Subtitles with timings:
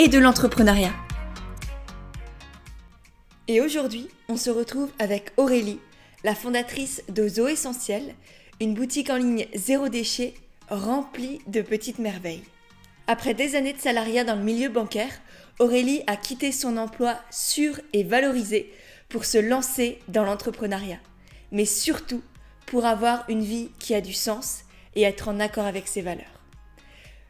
[0.00, 0.92] et de l'entrepreneuriat.
[3.48, 5.80] Et aujourd'hui, on se retrouve avec Aurélie,
[6.22, 8.14] la fondatrice de Zo Essentiel,
[8.60, 10.34] une boutique en ligne zéro déchet
[10.70, 12.44] remplie de petites merveilles.
[13.08, 15.20] Après des années de salariat dans le milieu bancaire,
[15.58, 18.72] Aurélie a quitté son emploi sûr et valorisé
[19.08, 21.00] pour se lancer dans l'entrepreneuriat,
[21.50, 22.22] mais surtout
[22.66, 24.60] pour avoir une vie qui a du sens
[24.94, 26.37] et être en accord avec ses valeurs.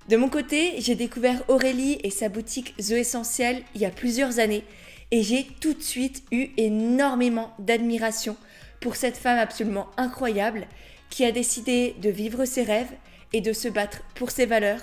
[0.08, 4.38] De mon côté, j'ai découvert Aurélie et sa boutique The Essentiel il y a plusieurs
[4.38, 4.64] années
[5.10, 8.34] et j'ai tout de suite eu énormément d'admiration
[8.80, 10.66] pour cette femme absolument incroyable
[11.10, 12.92] qui a décidé de vivre ses rêves
[13.34, 14.80] et de se battre pour ses valeurs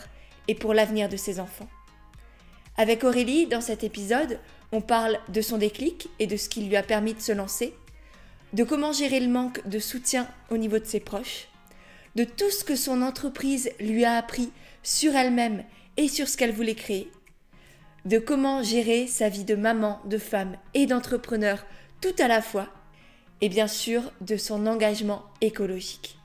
[0.48, 1.70] et pour l'avenir de ses enfants.
[2.78, 4.40] Avec Aurélie, dans cet épisode,
[4.72, 7.74] on parle de son déclic et de ce qui lui a permis de se lancer,
[8.54, 11.48] de comment gérer le manque de soutien au niveau de ses proches,
[12.16, 14.52] de tout ce que son entreprise lui a appris
[14.86, 15.64] sur elle-même
[15.98, 17.12] et sur ce qu'elle voulait créer,
[18.06, 21.66] de comment gérer sa vie de maman, de femme et d'entrepreneur
[22.02, 22.70] tout à la fois,
[23.42, 26.18] et bien sûr de son engagement écologique.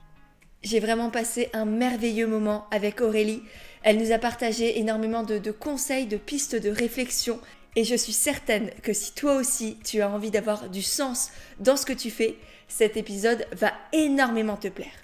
[0.63, 3.41] J'ai vraiment passé un merveilleux moment avec Aurélie.
[3.81, 7.39] Elle nous a partagé énormément de, conseils, de pistes de réflexion.
[7.75, 11.77] Et je suis certaine que si toi aussi tu as envie d'avoir du sens dans
[11.77, 15.00] ce que tu fais, cet épisode va énormément te plaire.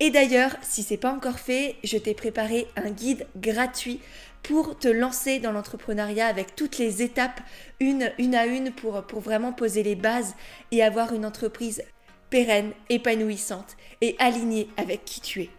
[0.00, 4.00] Et d'ailleurs, si c'est pas encore fait, je t'ai préparé un guide gratuit
[4.42, 7.40] pour te lancer dans l'entrepreneuriat avec toutes les étapes
[7.80, 10.34] une, une à une pour, pour vraiment poser les bases
[10.70, 11.82] et avoir une entreprise
[12.30, 15.50] pérenne, épanouissante et alignée avec qui tu es.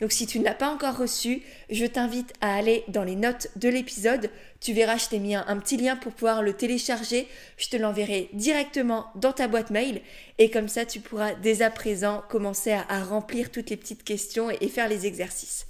[0.00, 3.48] Donc si tu ne l'as pas encore reçu, je t'invite à aller dans les notes
[3.56, 4.30] de l'épisode.
[4.60, 7.26] Tu verras, je t'ai mis un, petit lien pour pouvoir le télécharger.
[7.56, 10.00] Je te l'enverrai directement dans ta boîte mail.
[10.38, 14.50] Et comme ça, tu pourras dès à présent commencer à, remplir toutes les petites questions
[14.50, 15.66] et, et faire les exercices.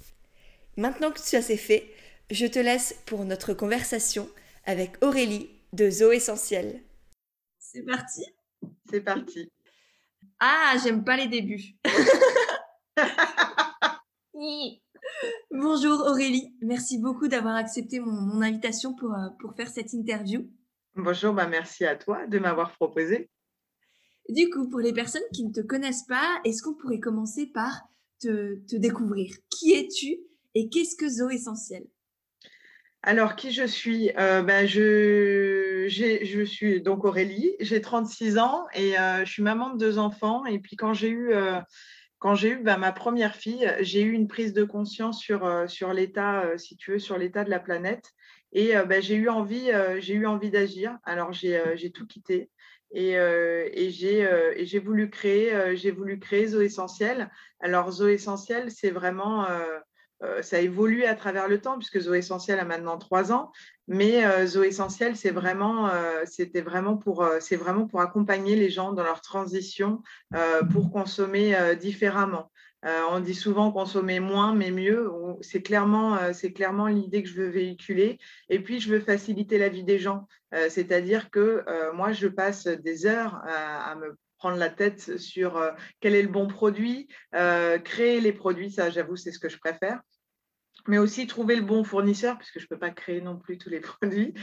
[0.77, 1.89] Maintenant que ça c'est fait,
[2.29, 4.29] je te laisse pour notre conversation
[4.65, 6.81] avec Aurélie de Zo Essentiel.
[7.57, 8.25] C'est parti
[8.89, 9.51] C'est parti.
[10.39, 11.75] Ah, j'aime pas les débuts.
[15.51, 20.49] Bonjour Aurélie, merci beaucoup d'avoir accepté mon, invitation pour, euh, pour faire cette interview.
[20.95, 23.29] Bonjour, bah merci à toi de m'avoir proposé.
[24.29, 27.81] Du coup, pour les personnes qui ne te connaissent pas, est-ce qu'on pourrait commencer par
[28.21, 29.35] te, te découvrir?
[29.49, 30.19] Qui es-tu
[30.55, 31.85] et qu'est-ce que Zo Essentiel?
[33.01, 34.11] Alors, qui je suis?
[34.17, 39.73] Euh, ben, je, je suis donc Aurélie, j'ai 36 ans et euh, je suis maman
[39.73, 40.45] de deux enfants.
[40.45, 41.59] Et puis, quand j'ai eu, euh,
[42.19, 45.93] quand j'ai eu ben, ma première fille, j'ai eu une prise de conscience sur, sur
[45.93, 48.11] l'état, si tu veux, sur l'état de la planète.
[48.51, 49.69] Et ben, j'ai eu envie,
[49.99, 50.97] j'ai eu envie d'agir.
[51.03, 52.49] Alors, j'ai tout quitté
[52.91, 57.31] et, et j'ai voulu créer, j'ai voulu créer Zo Essentiel.
[57.59, 59.47] Alors, Zo Essentiel, c'est vraiment
[60.23, 63.51] euh, ça évolue à travers le temps, puisque Zo Essentiel a maintenant trois ans.
[63.87, 66.63] Mais euh, Essentiel, c'est vraiment, euh, c'était
[67.39, 70.01] c'est vraiment pour accompagner les gens dans leur transition
[70.71, 72.51] pour consommer différemment.
[72.83, 75.09] on dit souvent consommer moins mais mieux.
[75.41, 78.19] C'est clairement l'idée que je veux véhiculer.
[78.49, 80.27] Et puis, je veux faciliter la vie des gens.
[80.51, 81.63] C'est-à-dire que
[81.93, 86.29] moi, je passe des heures à me prendre la tête sur euh, quel est le
[86.29, 90.01] bon produit, euh, créer les produits, ça j'avoue c'est ce que je préfère
[90.87, 93.69] mais aussi trouver le bon fournisseur, puisque je ne peux pas créer non plus tous
[93.69, 94.33] les produits,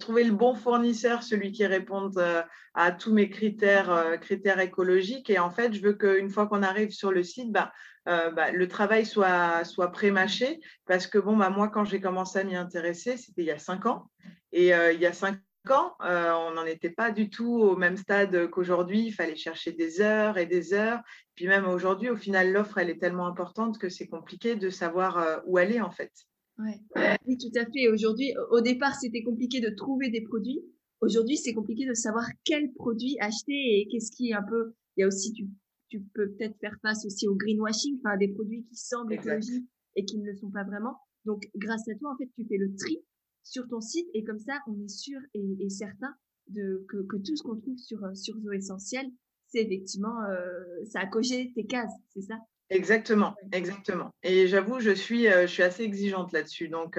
[0.00, 2.42] trouver le bon fournisseur, celui qui réponde euh,
[2.74, 5.30] à tous mes critères, critères écologiques.
[5.30, 7.72] Et en fait, je veux qu'une fois qu'on arrive sur le site, bah,
[8.04, 12.44] bah, le travail soit, soit pré-mâché, parce que bon, bah, moi, quand j'ai commencé à
[12.44, 14.10] m'y intéresser, c'était il y a cinq ans.
[14.50, 17.96] Et il y a cinq quand euh, on n'en était pas du tout au même
[17.96, 19.06] stade qu'aujourd'hui.
[19.06, 21.00] Il fallait chercher des heures et des heures.
[21.34, 25.18] Puis même aujourd'hui, au final, l'offre, elle est tellement importante que c'est compliqué de savoir
[25.18, 26.12] euh, où aller en fait.
[26.58, 26.80] Ouais.
[27.26, 27.88] Oui, tout à fait.
[27.88, 30.60] Aujourd'hui, au départ, c'était compliqué de trouver des produits.
[31.00, 34.74] Aujourd'hui, c'est compliqué de savoir quel produit acheter et qu'est-ce qui est un peu.
[34.96, 35.48] Il y a aussi, tu,
[35.88, 40.04] tu peux peut-être faire face aussi au greenwashing, enfin, des produits qui semblent écologiques et
[40.04, 40.96] qui ne le sont pas vraiment.
[41.24, 43.02] Donc, grâce à toi, en fait, tu fais le tri
[43.44, 46.14] sur ton site et comme ça, on est sûr et, certain
[46.48, 49.06] de, que, que tout ce qu'on trouve sur, euh, sur Zo Essentiel,
[49.48, 52.36] c'est effectivement, euh, ça a coché tes cases, c'est ça?
[52.70, 54.10] Exactement, exactement.
[54.22, 56.68] Et j'avoue, je suis, je suis assez exigeante là-dessus.
[56.68, 56.98] Donc,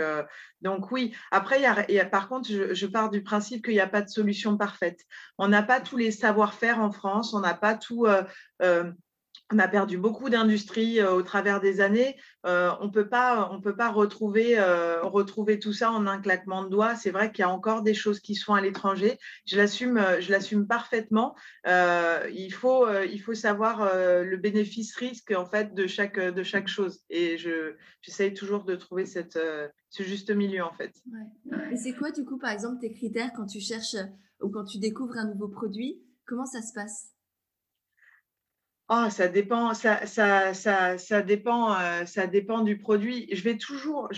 [0.61, 1.13] donc oui.
[1.31, 4.57] Après, y a, par contre, je, pars du principe qu'il n'y a pas de solution
[4.57, 5.01] parfaite.
[5.39, 8.05] On n'a pas tous les savoir-faire en France, on n'a pas tout
[9.53, 12.15] on a perdu beaucoup d'industries euh, au travers des années.
[12.45, 16.63] Euh, on peut pas, on peut pas retrouver, euh, retrouver tout ça en un claquement
[16.63, 16.95] de doigts.
[16.95, 19.19] C'est vrai qu'il y a encore des choses qui sont à l'étranger.
[19.45, 21.35] Je l'assume, parfaitement.
[21.65, 22.85] il faut,
[23.33, 27.01] savoir le bénéfice-risque en fait de chaque, chose.
[27.09, 29.69] Et je, j'essaye toujours de trouver ce
[29.99, 30.93] juste milieu en fait.
[31.71, 33.97] Et c'est quoi du coup, par exemple, tes critères quand tu cherches
[34.41, 36.01] ou quand tu découvres un nouveau produit?
[36.25, 37.14] Comment ça se passe?
[38.87, 40.05] Ah, ça dépend, euh,
[42.05, 43.27] ça dépend du produit.
[43.31, 44.09] Je vais toujours,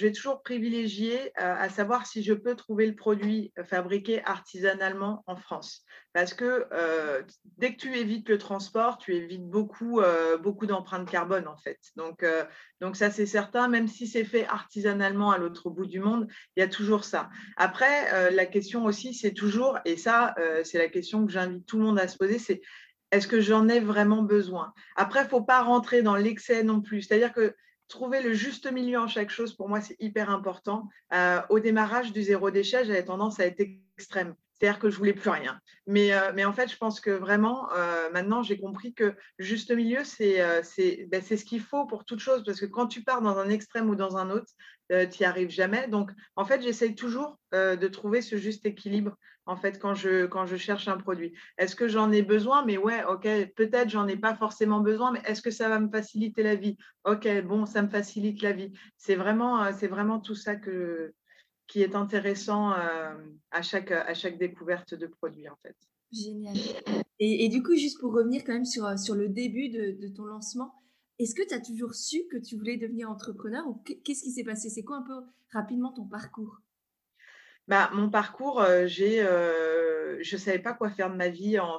[0.43, 5.85] privilégier euh, à savoir si je peux trouver le produit fabriqué artisanalement en France.
[6.11, 7.21] Parce que euh,
[7.57, 10.01] dès que tu évites le transport, tu évites beaucoup,
[10.41, 11.79] beaucoup d'empreintes carbone en fait.
[11.95, 16.59] Donc ça c'est certain, même si c'est fait artisanalement à l'autre bout du monde, il
[16.59, 17.29] y a toujours ça.
[17.55, 21.85] Après, la question aussi, c'est toujours, et ça, c'est la question que j'invite tout le
[21.85, 22.61] monde à se poser, c'est
[23.11, 24.73] est-ce que j'en ai vraiment besoin?
[24.95, 27.03] Après, il ne faut pas rentrer dans l'excès non plus.
[27.03, 27.55] C'est-à-dire que
[27.87, 30.89] trouver le juste milieu en chaque chose, pour moi, c'est hyper important.
[31.13, 33.61] Euh, au démarrage du zéro déchet, j'avais tendance à être
[33.97, 34.35] extrême.
[34.59, 35.59] C'est-à-dire que je voulais plus rien.
[35.85, 39.71] Mais, euh, mais en fait, je pense que vraiment, euh, maintenant, j'ai compris que juste
[39.71, 42.43] milieu, c'est ben, ce qu'il faut pour toute chose.
[42.43, 44.51] Parce que quand tu pars dans un extrême ou dans un autre,
[44.89, 45.87] tu n'y arrives jamais.
[45.87, 49.15] Donc, en fait, j'essaye toujours de trouver ce juste équilibre
[49.47, 51.33] en fait, quand je, quand je cherche un produit.
[51.57, 52.65] Est-ce que j'en ai besoin?
[52.65, 55.89] Mais ouais, ok, peut-être j'en ai pas forcément besoin, mais est-ce que ça va me
[55.89, 56.77] faciliter la vie?
[57.05, 58.73] Ok, bon, ça me facilite la vie.
[58.97, 61.13] C'est vraiment, euh, c'est vraiment tout ça que,
[61.67, 63.13] qui est intéressant euh,
[63.51, 65.75] à, chaque, découverte de produit, en fait.
[66.11, 66.55] Génial.
[67.19, 70.07] Et, du coup, juste pour revenir quand même sur, euh, sur le début de, de
[70.07, 70.73] ton lancement,
[71.19, 74.43] est-ce que tu as toujours su que tu voulais devenir entrepreneur ou qu'est-ce qui s'est
[74.43, 74.69] passé?
[74.69, 76.61] C'est quoi un peu rapidement ton parcours?
[77.67, 81.59] Bah, mon parcours, euh, j'ai, euh, je ne savais pas quoi faire de ma vie
[81.59, 81.77] en,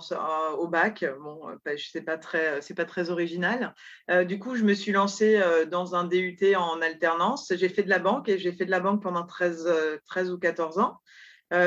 [0.58, 1.04] au bac.
[1.22, 3.74] Bon, bah, c'est pas très, c'est pas très original.
[4.10, 5.40] Euh, du coup, je me suis lancée
[5.70, 7.52] dans un DUT en alternance.
[7.56, 10.38] J'ai fait de la banque et j'ai fait de la banque pendant 13, 13 ou
[10.38, 10.98] 14 ans.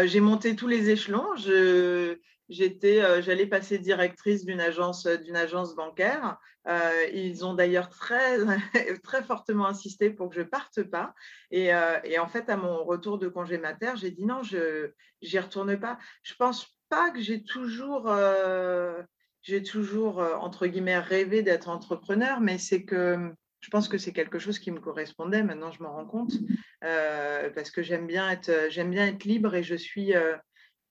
[0.04, 1.36] j'ai monté tous les échelons.
[1.38, 2.20] Je,
[2.52, 6.38] j'étais, j'allais passer directrice d'une agence, d'une agence bancaire.
[6.68, 8.38] Euh, ils ont d'ailleurs très,
[9.04, 11.14] très fortement insisté pour que je parte pas.
[11.50, 14.92] Et, euh, en fait, à mon retour de congé mater, j'ai dit non, je
[15.24, 15.98] n'y retourne pas.
[16.24, 19.02] Je pense pas que j'ai toujours, euh,
[19.42, 23.32] j'ai toujours entre guillemets rêvé d'être entrepreneur, mais c'est que
[23.62, 25.44] je pense que c'est quelque chose qui me correspondait.
[25.44, 26.34] Maintenant, je m'en rends compte
[26.82, 30.36] parce que j'aime bien être, j'aime bien être libre et je suis euh,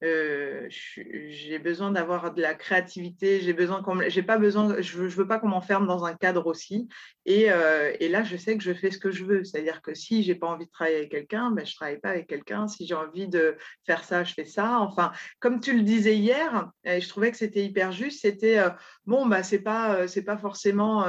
[0.03, 5.39] j'ai besoin d'avoir de la créativité, j'ai besoin j'ai pas besoin, je veux, veux pas
[5.39, 6.89] qu'on m'enferme dans un cadre aussi.
[7.27, 9.45] Et, euh, et, là, je sais que je fais ce que je veux.
[9.45, 12.27] C'est-à-dire que si j'ai pas envie de travailler avec quelqu'un, ben, je travaille pas avec
[12.27, 12.67] quelqu'un.
[12.67, 13.57] Si j'ai envie de
[13.87, 14.81] faire ça, je fais ça.
[14.81, 18.21] Enfin, comme tu le disais hier, je trouvais que c'était hyper juste.
[18.23, 18.71] C'était euh,
[19.07, 21.05] bon, bah c'est pas, c'est pas forcément,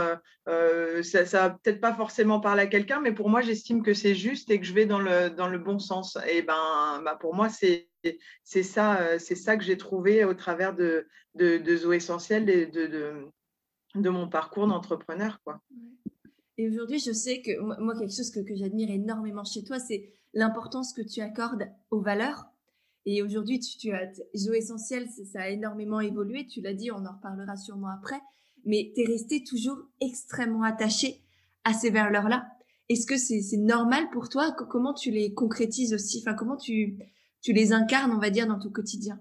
[0.45, 4.15] ça, ça va peut-être pas forcément parler à quelqu'un, mais pour moi, j'estime que c'est
[4.15, 6.17] juste et que je vais dans le dans le bon sens.
[6.27, 7.87] Et ben, bah, pour moi, c'est
[8.63, 13.31] ça, euh, c'est ça que j'ai trouvé au travers de, de, de Essentiel et de,
[13.95, 15.39] de, mon parcours d'entrepreneur.
[15.43, 15.61] Quoi.
[16.57, 20.13] Et aujourd'hui, je sais que moi, quelque chose que, que j'admire énormément chez toi, c'est
[20.33, 22.45] l'importance que tu accordes aux valeurs.
[23.05, 26.45] Et aujourd'hui, tu, as Essentiel, ça a énormément évolué.
[26.45, 28.19] Tu l'as dit, on en reparlera sûrement après.
[28.65, 31.21] Mais tu es resté toujours extrêmement attaché
[31.63, 32.47] à ces valeurs-là.
[32.89, 34.51] Est-ce que c'est normal pour toi?
[34.51, 36.21] Comment tu les concrétises aussi?
[36.21, 36.97] Enfin, comment tu,
[37.41, 39.19] tu les incarnes, on va dire, dans ton quotidien?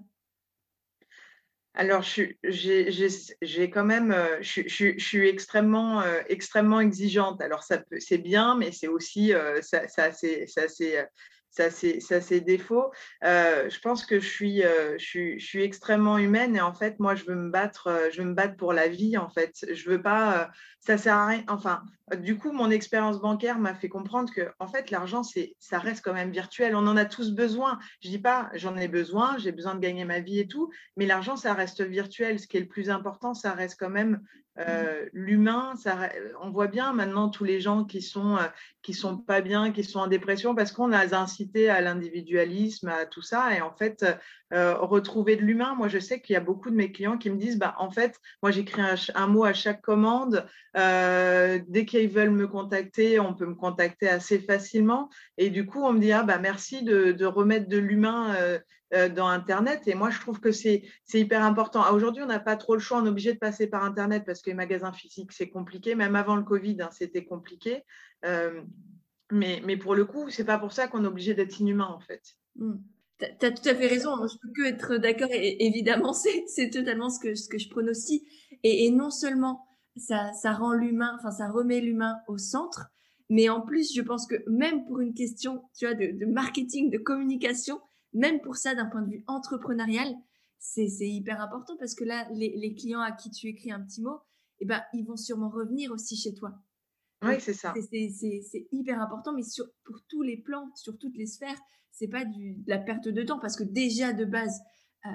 [1.73, 7.41] Alors, j'ai quand même, euh, je, suis extrêmement, euh, extrêmement exigeante.
[7.41, 11.09] Alors, c'est bien, mais c'est aussi, euh, ça, ça c'est
[11.51, 12.91] ça c'est ses défauts.
[13.23, 16.73] Euh, je pense que je suis, euh, je, suis, je suis extrêmement humaine et en
[16.73, 19.17] fait, moi, je veux me battre, euh, je veux me battre pour la vie.
[19.17, 20.49] En fait, je veux pas,
[20.81, 21.43] ça sert à rien.
[21.47, 21.83] Enfin,
[22.17, 26.03] du coup, mon expérience bancaire m'a fait comprendre que en fait, l'argent, c'est, ça reste
[26.03, 26.75] quand même virtuel.
[26.75, 27.79] On en a tous besoin.
[28.01, 31.05] Je dis pas, j'en ai besoin, j'ai besoin de gagner ma vie et tout, mais
[31.05, 32.39] l'argent, ça reste virtuel.
[32.39, 34.21] Ce qui est le plus important, ça reste quand même
[34.59, 35.75] euh, l'humain,
[36.41, 38.47] on voit bien maintenant tous les gens qui sont euh,
[38.81, 43.05] qui sont pas bien, qui sont en dépression, parce qu'on a incité à l'individualisme, à
[43.05, 44.05] tout ça, et en fait
[44.51, 45.73] euh, retrouver de l'humain.
[45.75, 47.91] Moi, je sais qu'il y a beaucoup de mes clients qui me disent, bah en
[47.91, 48.81] fait, moi j'écris
[49.15, 50.45] un, mot à chaque commande.
[50.75, 55.93] Dès qu'ils veulent me contacter, on peut me contacter assez facilement, et du coup on
[55.93, 58.35] me dit ah bah merci de, remettre de l'humain
[58.91, 59.87] dans Internet.
[59.87, 61.81] Et moi, je trouve que c'est hyper important.
[61.83, 62.99] Ah, aujourd'hui, on n'a pas trop le choix.
[62.99, 65.95] On est obligé de passer par Internet parce que les magasins physiques, c'est compliqué.
[65.95, 67.83] Même avant le Covid, hein, c'était compliqué.
[69.31, 72.21] mais, pour le coup, c'est pas pour ça qu'on est obligé d'être inhumain, en fait.
[72.55, 72.75] Mmh.
[73.39, 74.17] Tu as tout à fait raison.
[74.17, 75.29] Moi, je peux que être d'accord.
[75.31, 76.13] Et évidemment,
[76.47, 78.27] c'est totalement ce que, je prône aussi.
[78.63, 79.65] Et non seulement
[79.97, 82.87] ça, ça rend l'humain, enfin, ça remet l'humain au centre,
[83.29, 86.89] mais en plus, je pense que même pour une question, tu vois, de, de marketing,
[86.89, 87.79] de communication,
[88.13, 90.13] même pour ça, d'un point de vue entrepreneurial,
[90.59, 94.01] c'est hyper important parce que là, les, les, clients à qui tu écris un petit
[94.01, 94.19] mot,
[94.59, 96.53] eh ben, ils vont sûrement revenir aussi chez toi.
[97.23, 97.73] Oui, c'est ça.
[97.89, 101.59] C'est hyper important, mais sur, pour tous les plans, sur toutes les sphères,
[101.91, 104.59] c'est pas du, de la perte de temps parce que déjà de base,
[105.05, 105.09] euh,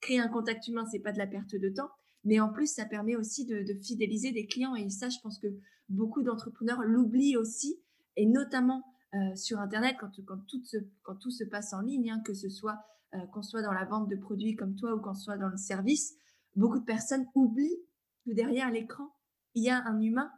[0.00, 1.90] créer un contact humain, c'est pas de la perte de temps,
[2.24, 5.48] mais en plus, ça permet aussi de, fidéliser des clients et ça, je pense que
[5.88, 7.80] beaucoup d'entrepreneurs l'oublient aussi
[8.16, 8.84] et notamment
[9.14, 12.34] euh, sur Internet quand, quand, tout se, quand tout se passe en ligne, hein, que
[12.34, 12.78] ce soit
[13.14, 15.56] euh, qu'on soit dans la vente de produits comme toi ou qu'on soit dans le
[15.56, 16.14] service,
[16.56, 17.78] beaucoup de personnes oublient
[18.26, 19.10] que derrière l'écran,
[19.54, 20.30] il y a un humain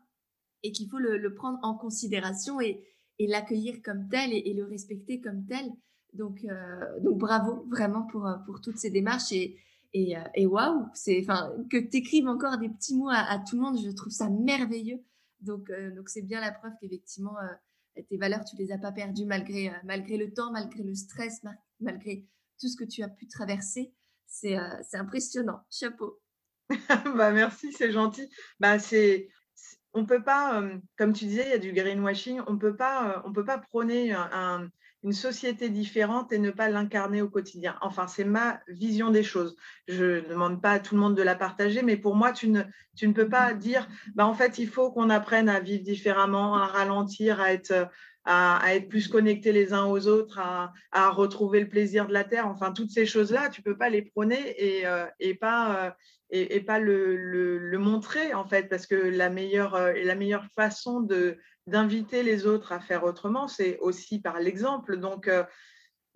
[0.63, 2.87] et qu'il faut le, prendre en considération et,
[3.19, 5.71] l'accueillir comme tel et, le respecter comme tel.
[6.15, 9.59] Donc, euh, donc bravo vraiment pour, pour toutes ces démarches et,
[9.93, 13.57] et, euh, et waouh, c'est enfin que tu écrives encore des petits mots à, tout
[13.57, 15.03] le monde, je trouve ça merveilleux.
[15.41, 17.35] Donc donc c'est bien la preuve qu'effectivement
[18.09, 21.41] tes valeurs tu les as pas perdues malgré malgré le temps, malgré le stress,
[21.81, 22.27] malgré
[22.61, 23.95] tout ce que tu as pu traverser.
[24.27, 25.61] C'est c'est impressionnant.
[25.71, 26.21] Chapeau.
[27.17, 28.29] bah merci, c'est gentil.
[28.61, 29.29] Bah c'est
[29.93, 30.63] on peut pas,
[30.97, 34.15] comme tu disais, il y a du greenwashing, on peut pas, on peut pas prôner
[35.03, 37.77] une société différente et ne pas l'incarner au quotidien.
[37.81, 39.57] Enfin, c'est ma vision des choses.
[39.89, 42.49] Je ne demande pas à tout le monde de la partager, mais pour moi, tu
[42.49, 42.63] ne,
[43.03, 46.67] ne peux pas dire, bah, en fait, il faut qu'on apprenne à vivre différemment, à
[46.67, 47.89] ralentir, à être,
[48.89, 52.47] plus connectés les uns aux autres, à, retrouver le plaisir de la terre.
[52.47, 54.85] Enfin, toutes ces choses-là, tu peux pas les prôner et,
[55.19, 55.97] et pas,
[56.31, 61.39] et, pas le, montrer en fait, parce que la meilleure, euh, la meilleure façon de,
[61.67, 64.99] d'inviter les autres à faire autrement, c'est aussi par l'exemple.
[64.99, 65.45] Donc, euh,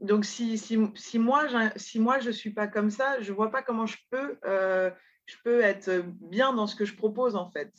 [0.01, 0.77] donc si, si,
[1.19, 4.39] moi, si moi je suis pas comme ça, je ne vois pas comment je peux,
[4.45, 4.91] euh,
[5.27, 7.73] je peux être bien dans ce que je propose en fait.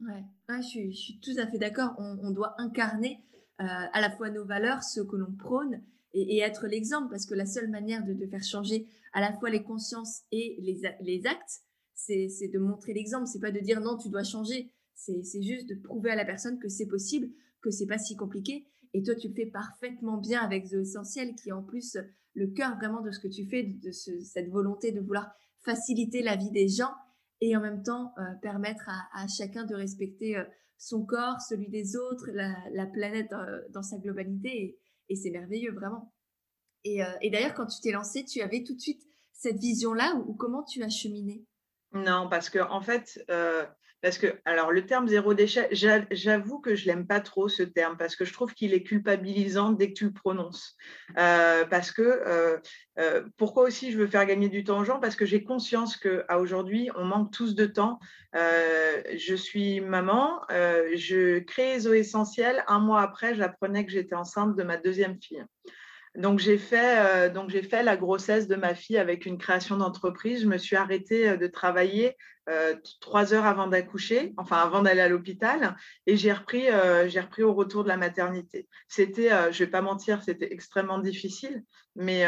[0.00, 1.94] Ouais, je, suis, tout à fait d'accord.
[1.98, 3.24] On, doit incarner
[3.58, 5.82] à la fois nos valeurs, ce que l'on prône,
[6.14, 9.50] et, être l'exemple, parce que la seule manière de, de, faire changer à la fois
[9.50, 11.62] les consciences et les, les actes,
[11.94, 13.26] c'est de montrer l'exemple.
[13.26, 14.72] C'est pas de dire non, tu dois changer.
[14.94, 17.28] C'est juste de prouver à la personne que c'est possible,
[17.60, 18.66] que c'est pas si compliqué.
[18.94, 21.96] Et toi, tu le fais parfaitement bien avec The Essentiel, qui est en plus
[22.34, 26.36] le cœur vraiment de ce que tu fais, de cette volonté de vouloir faciliter la
[26.36, 26.92] vie des gens
[27.40, 30.44] et en même temps euh, permettre à, chacun de respecter euh,
[30.76, 34.78] son corps, celui des autres, la, la planète euh, dans sa globalité.
[35.08, 36.12] Et c'est merveilleux, vraiment.
[36.84, 40.14] Et, euh, et d'ailleurs, quand tu t'es lancé, tu avais tout de suite cette vision-là
[40.14, 41.44] ou, comment tu as cheminé?
[41.92, 43.64] Non, parce que en fait, euh,
[44.02, 47.96] parce que alors le terme zéro déchet, j'avoue que je l'aime pas trop ce terme
[47.96, 50.76] parce que je trouve qu'il est culpabilisant dès que tu le prononces.
[51.18, 52.60] Euh, parce que
[53.36, 55.00] pourquoi aussi je veux faire gagner du temps aux gens?
[55.00, 57.98] Parce que j'ai conscience que à aujourd'hui on manque tous de temps.
[58.34, 62.64] je suis maman, je crée Zoé Essentiel.
[62.66, 65.44] Un mois après, j'apprenais que j'étais enceinte de ma deuxième fille.
[66.18, 69.76] Donc j'ai fait, euh, donc j'ai fait la grossesse de ma fille avec une création
[69.76, 70.42] d'entreprise.
[70.42, 72.16] Je me suis arrêtée euh, de travailler
[72.48, 75.76] euh, trois heures avant d'accoucher, enfin avant d'aller à l'hôpital,
[76.06, 76.66] et j'ai repris,
[77.08, 78.68] j'ai repris au retour de la maternité.
[78.88, 81.62] C'était, je vais pas mentir, c'était extrêmement difficile,
[81.96, 82.24] mais,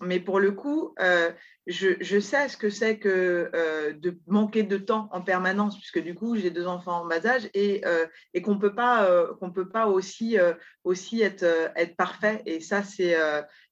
[0.00, 0.94] mais pour le coup,
[1.66, 3.50] je, je, sais ce que c'est que
[3.98, 7.48] de manquer de temps en permanence, puisque du coup j'ai deux enfants en bas âge
[7.54, 7.82] et,
[8.34, 10.36] et qu'on peut pas, qu'on peut pas aussi,
[10.84, 11.44] aussi être,
[11.76, 12.42] être parfait.
[12.46, 13.16] Et ça c'est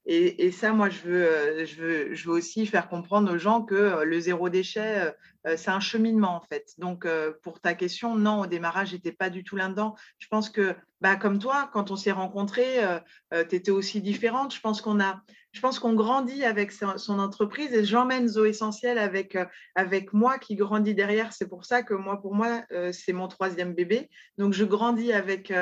[0.05, 4.05] et, ça, moi, je veux, euh, je veux aussi faire comprendre aux gens que euh,
[4.05, 5.15] le zéro déchet,
[5.47, 6.73] euh, c'est un cheminement, en fait.
[6.79, 7.07] Donc,
[7.43, 9.97] pour ta question, non, au démarrage, j'étais pas du tout là-dedans.
[10.19, 12.79] Je pense que, bah, comme toi, quand on s'est rencontrés,
[13.33, 14.55] tu étais aussi différente.
[14.55, 18.99] Je pense qu'on a, je pense qu'on grandit avec son entreprise et j'emmène Zo Essentiel
[18.99, 19.37] avec,
[19.75, 21.33] avec moi qui grandit derrière.
[21.33, 24.11] C'est pour ça que moi, pour moi, c'est mon troisième bébé.
[24.39, 25.53] Donc, je grandis avec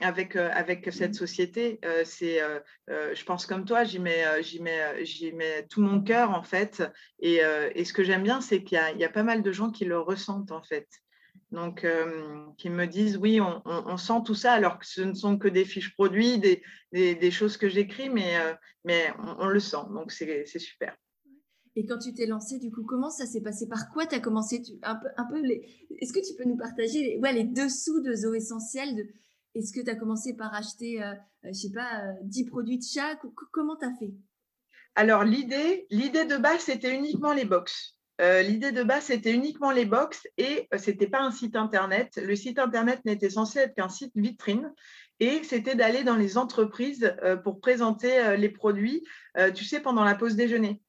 [0.00, 1.14] avec, euh, avec cette mmh.
[1.14, 1.78] société.
[1.84, 6.00] Euh, c'est, euh, je pense comme toi, j'y mets, j'y mets, j'y mets tout mon
[6.00, 6.82] cœur en fait.
[7.20, 7.40] Et,
[7.74, 9.52] et ce que j'aime bien, c'est qu'il y a, il y a pas mal de
[9.52, 10.88] gens qui le ressentent en fait.
[11.50, 11.86] Donc,
[12.58, 15.46] qui me disent oui, on, on, sent tout ça, alors que ce ne sont que
[15.46, 18.34] des fiches produits, des, des, des choses que j'écris, mais,
[18.84, 19.84] mais on, le sent.
[19.90, 20.96] Donc, c'est, c'est super.
[21.76, 23.68] Et quand tu t'es lancé, du coup, comment ça s'est passé?
[23.68, 25.86] Par quoi tu as commencé un peu, un peu les...
[26.00, 29.06] Est-ce que tu peux nous partager les, ouais, les dessous de Zo Essentiel de,
[29.54, 31.12] est-ce que tu as commencé par acheter, euh,
[31.44, 33.20] euh, je sais pas, 10 euh, produits de chaque
[33.52, 34.12] Comment tu as fait?
[34.96, 37.98] Alors, l'idée, de base, c'était uniquement les box.
[38.20, 42.16] Euh, l'idée de base, c'était uniquement les box et ce n'était pas un site internet.
[42.22, 44.72] Le site internet n'était censé être qu'un site vitrine
[45.18, 49.04] et c'était d'aller dans les entreprises pour présenter les produits,
[49.56, 50.80] tu sais, pendant la pause déjeuner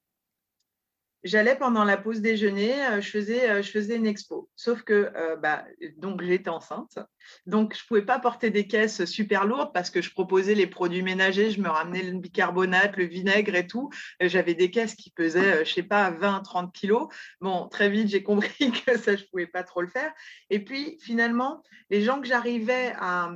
[1.26, 4.50] j'allais pendant la pause déjeuner, euh, je faisais, euh, je faisais une expo.
[4.56, 5.66] Sauf que euh, bah,
[5.98, 7.00] donc j'étais enceinte,
[7.48, 10.68] donc je ne pouvais pas porter des caisses super lourdes parce que je proposais les
[10.68, 13.90] produits ménagers, je me ramenais le bicarbonate, le vinaigre et tout.
[14.22, 17.08] J'avais des caisses qui pesaient, je sais pas, 20, 30 kilos.
[17.42, 20.14] Bon, très vite, j'ai compris que ça, je ne pouvais pas trop le faire.
[20.52, 23.32] Et puis, finalement, les gens que j'arrivais à,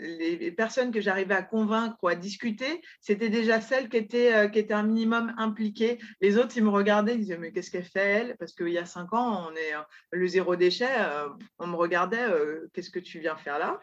[0.00, 4.48] les personnes que j'arrivais à convaincre ou à discuter, c'était déjà celles qui étaient, euh,
[4.48, 5.98] qui étaient un minimum impliquées.
[6.20, 8.36] Les autres, ils me regardaient, ils disaient, mais qu'est-ce qu'elle fait, elle?
[8.38, 9.80] Parce qu'il y a cinq ans, on est euh,
[10.12, 12.26] le zéro déchet, euh, on me regardait,
[12.72, 13.80] qu'est-ce que tu viens faire là?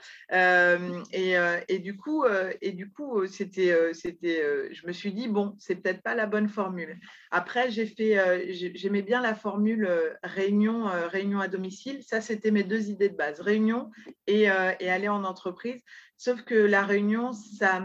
[1.12, 2.25] Et, du coup,
[2.62, 6.48] et du coup c'était, c'était, je me suis dit, bon, c'est peut-être pas la bonne
[6.48, 7.00] formule.
[7.32, 9.90] Après, j'ai fait, j'aimais bien la formule
[10.24, 12.04] réunion, réunion à domicile.
[12.04, 13.92] Ça, c'était mes deux idées de base, réunion
[14.28, 15.73] et aller en entreprise
[16.18, 17.82] Sauf que la réunion, ça,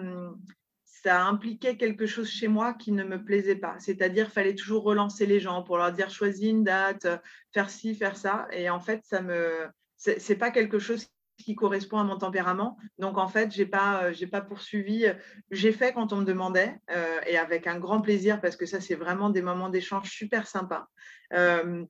[1.10, 3.76] impliquait quelque chose chez moi qui ne me plaisait pas.
[3.78, 7.06] C'est-à-dire, fallait toujours relancer les gens pour leur dire choisis une date,
[7.54, 8.46] faire ci, faire ça.
[8.52, 11.06] Et en fait, ça me, c'est pas quelque chose
[11.38, 12.76] qui correspond à mon tempérament.
[12.98, 15.06] Donc, en fait, je n'ai pas, pas poursuivi.
[15.50, 18.80] J'ai fait quand on me demandait euh, et avec un grand plaisir parce que ça,
[18.80, 20.88] c'est vraiment des moments d'échange super sympas
[21.32, 21.84] euh,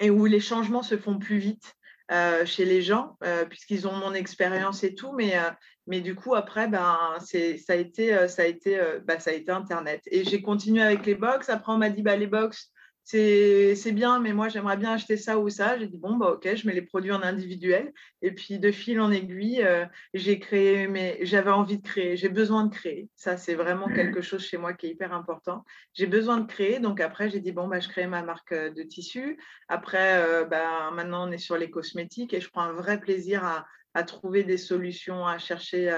[0.00, 1.74] et où les changements se font plus vite.
[2.12, 6.36] Euh, chez les gens, euh, puisqu'ils ont mon expérience et tout, mais, euh, du coup,
[6.36, 10.02] après, ben, ça, a été, ça, a été, ben, ça a été Internet.
[10.06, 11.48] Et j'ai continué avec les box.
[11.48, 12.70] Après, on m'a dit, bah, les box,
[13.08, 15.78] c'est bien, mais moi, j'aimerais bien acheter ça ou ça.
[15.78, 17.92] J'ai dit, bon, bah, ok, je mets les produits en individuel.
[18.20, 22.28] Et puis, de fil en aiguille, euh, j'ai créé, mais j'avais envie de créer, j'ai
[22.28, 23.08] besoin de créer.
[23.14, 25.64] Ça, c'est vraiment quelque chose chez moi qui est hyper important.
[25.94, 26.80] J'ai besoin de créer.
[26.80, 29.38] Donc, après, j'ai dit, bon, bah, je crée ma marque euh, de tissu.
[29.68, 33.44] Après, euh, bah, maintenant, on est sur les cosmétiques et je prends un vrai plaisir
[33.44, 35.90] à, à trouver des solutions, à chercher,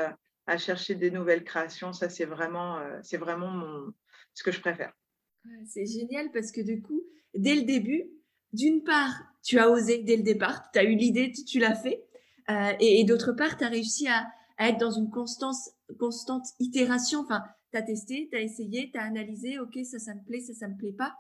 [0.46, 1.94] à chercher des nouvelles créations.
[1.94, 2.78] Ça, c'est vraiment,
[3.18, 3.94] vraiment mon,
[4.34, 4.92] ce que je préfère.
[5.66, 7.02] C'est génial parce que du coup,
[7.34, 8.10] dès le début,
[8.52, 12.04] d'une part, tu as osé dès le départ, tu as eu l'idée, tu, l'as fait.
[12.50, 14.26] Euh, et, d'autre part, tu as réussi à,
[14.58, 17.20] être dans une constance, constante itération.
[17.20, 20.40] Enfin, tu as testé, tu as essayé, tu as analysé, ok, ça, ça me plaît,
[20.40, 21.14] ça, ça me plaît pas.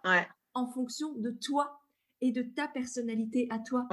[0.54, 1.80] En fonction de toi
[2.20, 3.86] et de ta personnalité à toi.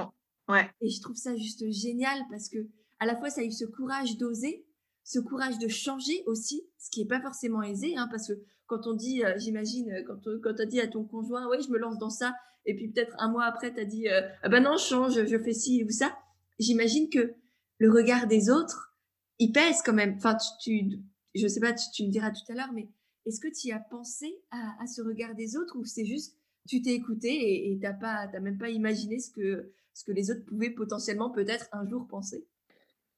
[0.48, 0.68] Ouais.
[0.80, 3.64] Et je trouve ça juste génial parce que à la fois, ça a eu ce
[3.64, 4.65] courage d'oser,
[5.06, 8.32] ce courage de changer aussi, ce qui n'est pas forcément aisé, hein, parce que
[8.66, 11.58] quand on dit, euh, j'imagine, euh, quand, quand tu as dit à ton conjoint, oui,
[11.64, 14.22] je me lance dans ça, et puis peut-être un mois après, tu as dit, euh,
[14.42, 16.18] ah ben non, je change, je fais ci ou ça,
[16.58, 17.34] j'imagine que
[17.78, 18.96] le regard des autres,
[19.38, 20.16] il pèse quand même.
[20.16, 20.98] Enfin, tu,
[21.36, 22.88] je sais pas, tu, me diras tout à l'heure, mais
[23.26, 26.36] est-ce que tu as pensé à, ce regard des autres ou c'est juste,
[26.68, 31.30] tu t'es écouté et tu n'as même pas imaginé ce que les autres pouvaient potentiellement
[31.30, 32.44] peut-être un jour penser?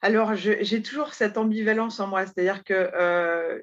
[0.01, 2.91] Alors, j'ai toujours cette ambivalence en moi, c'est-à-dire que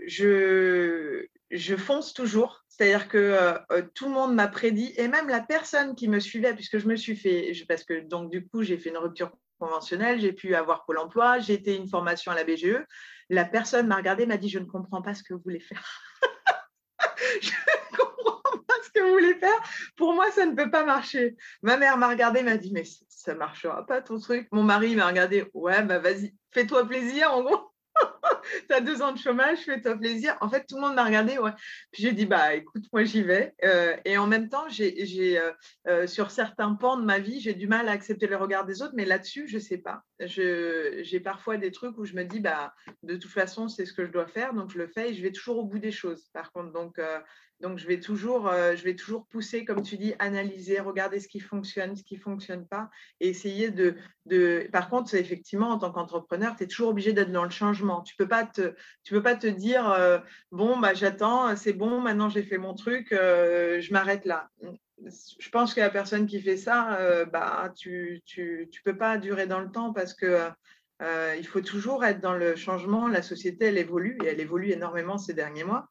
[0.06, 2.66] je, je fonce toujours.
[2.68, 6.20] C'est-à-dire que euh, euh, tout le monde m'a prédit, et même la personne qui me
[6.20, 9.32] suivait, puisque je me suis fait, parce que donc du coup j'ai fait une rupture
[9.60, 12.84] conventionnelle, j'ai pu avoir Pôle Emploi, j'ai été une formation à la BGE.
[13.30, 15.86] La personne m'a regardé, m'a dit je ne comprends pas ce que vous voulez faire.
[17.42, 19.60] je ne comprends pas ce que vous voulez faire.
[19.96, 21.36] Pour moi, ça ne peut pas marcher.
[21.62, 24.48] Ma mère m'a regardé, m'a dit mais ça ne marchera pas ton truc.
[24.52, 27.72] Mon mari m'a regardé, ouais bah vas-y, fais-toi plaisir en gros.
[28.68, 30.38] tu as deux ans de chômage, fais-toi plaisir.
[30.42, 31.38] En fait, tout le monde m'a regardé.
[31.38, 31.52] Ouais.
[31.92, 33.54] Puis j'ai dit, bah écoute, moi j'y vais.
[33.64, 35.52] Euh, et en même temps, j'ai, euh,
[35.88, 38.82] euh, sur certains pans de ma vie, j'ai du mal à accepter le regard des
[38.82, 40.04] autres, mais là-dessus, je sais pas.
[40.20, 42.74] j'ai parfois des trucs où je me dis, bah
[43.04, 45.22] de toute façon, c'est ce que je dois faire, donc je le fais et je
[45.22, 46.30] vais toujours au bout des choses.
[46.34, 47.00] Par contre, donc
[47.62, 51.28] donc, je vais, toujours, euh, je vais toujours pousser, comme tu dis, analyser, regarder ce
[51.30, 52.90] qui fonctionne, ce qui ne fonctionne pas,
[53.22, 53.96] et essayer de.
[54.72, 58.02] Par contre, effectivement, en tant qu'entrepreneur, tu es toujours obligé d'être dans le changement.
[58.02, 58.46] Tu ne peux, pas
[59.36, 60.20] te, dire, euh,
[60.52, 64.50] bon, bah, j'attends, c'est bon, maintenant j'ai fait mon truc, euh, je m'arrête là.
[65.40, 69.60] Je pense que la personne qui fait ça, bah, tu ne peux pas durer dans
[69.60, 70.50] le temps parce que
[71.02, 73.08] il faut toujours être dans le changement.
[73.08, 75.90] La société, elle évolue et elle évolue énormément ces derniers mois.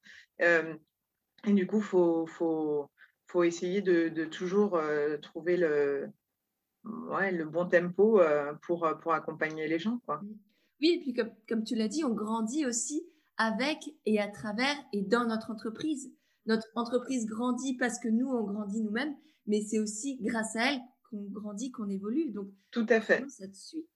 [1.46, 2.90] Et du coup, il faut, faut,
[3.26, 6.08] faut, essayer de, de toujours euh, trouver le,
[6.84, 9.98] ouais, le bon tempo euh, pour, pour accompagner les gens.
[10.06, 10.22] Quoi.
[10.80, 14.76] Oui, et puis comme, comme tu l'as dit, on grandit aussi avec et à travers
[14.92, 16.12] et dans notre entreprise.
[16.46, 19.14] Notre entreprise grandit parce que nous, on grandit nous-mêmes,
[19.46, 20.80] mais c'est aussi grâce à elle
[21.10, 22.30] qu'on grandit, qu'on évolue.
[22.30, 23.24] Donc, tout à fait.
[23.28, 23.86] Ça te suit?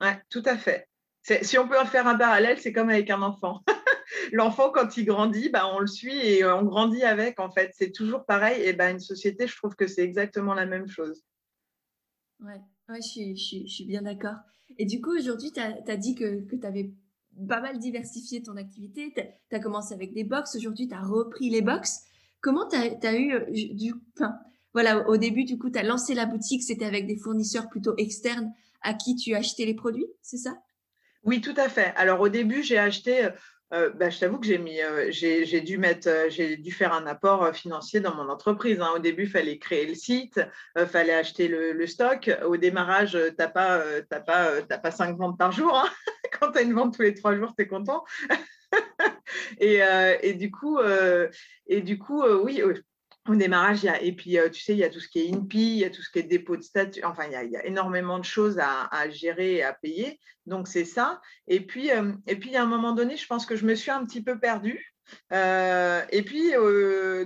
[0.00, 0.88] Ouais, tout à fait.
[1.42, 3.62] Si on peut en faire un parallèle, c'est comme avec un enfant.
[4.32, 7.72] l'enfant, quand il grandit, bah, on le suit et on grandit avec, en fait.
[7.74, 8.62] C'est toujours pareil.
[8.62, 11.24] Et bah, une société, je trouve que c'est exactement la même chose.
[12.40, 14.36] Ouais, ouais je, suis, je, suis, bien d'accord.
[14.78, 16.92] Et du coup, aujourd'hui, tu as, dit que, que tu avais
[17.48, 19.12] pas mal diversifié ton activité.
[19.14, 20.56] Tu as, commencé avec des box.
[20.56, 22.04] Aujourd'hui, tu as repris les box.
[22.40, 23.94] Comment tu as, eu euh, du.
[24.14, 24.38] Enfin,
[24.72, 26.62] voilà, au début, du coup, tu as lancé la boutique.
[26.62, 30.56] C'était avec des fournisseurs plutôt externes à qui tu achetais les produits, c'est ça?
[31.24, 31.92] Oui, tout à fait.
[31.96, 33.30] Alors, au début, j'ai acheté.
[33.72, 38.00] Euh, bah, je t'avoue que j'ai mis, euh, euh, j'ai dû faire un apport financier
[38.00, 38.80] dans mon entreprise.
[38.80, 38.92] Hein.
[38.94, 40.40] Au début, il fallait créer le site,
[40.86, 42.30] fallait acheter le, stock.
[42.44, 45.76] Au démarrage, tu n'as pas, pas, pas cinq ventes par jour.
[45.76, 45.88] Hein.
[46.40, 48.04] Quand tu as une vente tous les trois jours, tu es content.
[49.58, 50.78] et, du coup,
[51.66, 52.62] et du coup, oui,
[53.28, 55.20] au démarrage, il y a, et puis tu sais, il y a tout ce qui
[55.20, 57.56] est INPI, il y a tout ce qui est dépôt de statut, enfin, il y
[57.56, 60.18] a, énormément de choses à, gérer et à payer.
[60.46, 61.20] Donc, c'est ça.
[61.48, 61.90] Et puis,
[62.26, 64.38] et puis, à un moment donné, je pense que je me suis un petit peu
[64.38, 64.94] perdue.
[65.32, 66.52] et puis,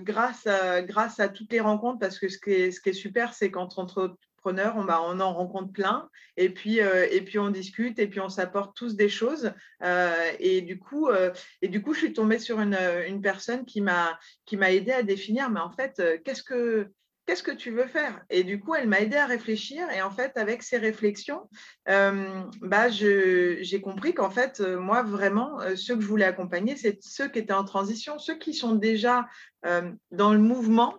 [0.01, 2.95] grâce, à, grâce à toutes les rencontres, parce que ce qui est, ce qui est
[2.95, 6.09] super, c'est qu'entre on, on en rencontre plein
[6.41, 9.53] et puis, euh, et puis on discute et puis on s'apporte tous des choses.
[9.83, 13.83] Euh, et, du coup, euh, et du coup, je suis tombée sur une, personne qui
[13.83, 14.19] m'a
[14.51, 16.89] aidé à définir, mais en fait, qu'est-ce que
[17.27, 18.25] qu'est-ce que tu veux faire?
[18.31, 19.89] Et du coup, elle m'a aidé à réfléchir.
[19.91, 21.49] Et en fait, avec ces réflexions,
[21.87, 27.39] bah, j'ai compris qu'en fait, moi, vraiment, ceux que je voulais accompagner, c'est ceux qui
[27.39, 29.29] étaient en transition, ceux qui sont déjà
[30.11, 30.95] dans le mouvement.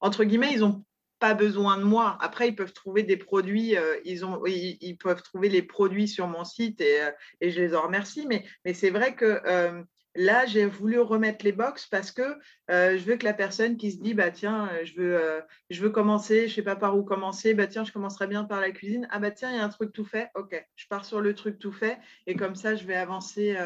[0.00, 0.85] entre guillemets, ils ont
[1.18, 2.18] pas besoin de moi.
[2.20, 6.26] Après, ils peuvent trouver des produits, euh, ils, ont, ils, peuvent trouver les produits sur
[6.26, 8.26] mon site et, euh, et je les en remercie.
[8.26, 9.82] Mais, mais c'est vrai que euh,
[10.14, 12.36] là, j'ai voulu remettre les box parce que
[12.68, 16.40] je veux que la personne qui se dit, bah tiens, je veux, je veux commencer,
[16.40, 19.08] je ne sais pas par où commencer, bah tiens, je commencerai bien par la cuisine.
[19.10, 20.30] Ah bah tiens, il y a un truc tout fait.
[20.34, 23.56] Ok, je pars sur le truc tout fait et comme ça, je vais avancer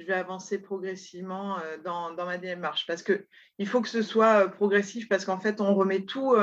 [0.00, 2.84] je vais avancer progressivement dans, dans, ma démarche.
[2.84, 6.34] Parce qu'il faut que ce soit progressif, parce qu'en fait, on remet tout,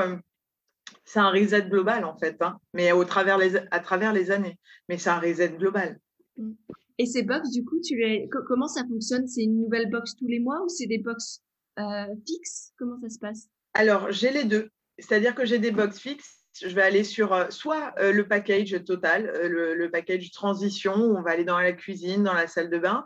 [1.05, 4.57] c'est un reset global en fait, hein, mais au travers les, à travers les années.
[4.89, 5.99] Mais c'est un reset global.
[6.37, 6.53] Mm.
[6.97, 8.29] Et ces box, du coup, tu les...
[8.47, 9.27] comment ça fonctionne?
[9.27, 11.41] C'est une nouvelle box tous les mois ou c'est des box
[11.79, 12.73] euh, fixes?
[12.77, 13.47] Comment ça se passe?
[13.73, 14.69] Alors, j'ai les deux.
[14.99, 16.45] C'est-à-dire que j'ai des box fixes.
[16.61, 21.17] Je vais aller sur euh, soit euh, le package total, le, le, package transition, où
[21.17, 23.03] on va aller dans la cuisine, dans la salle de bain,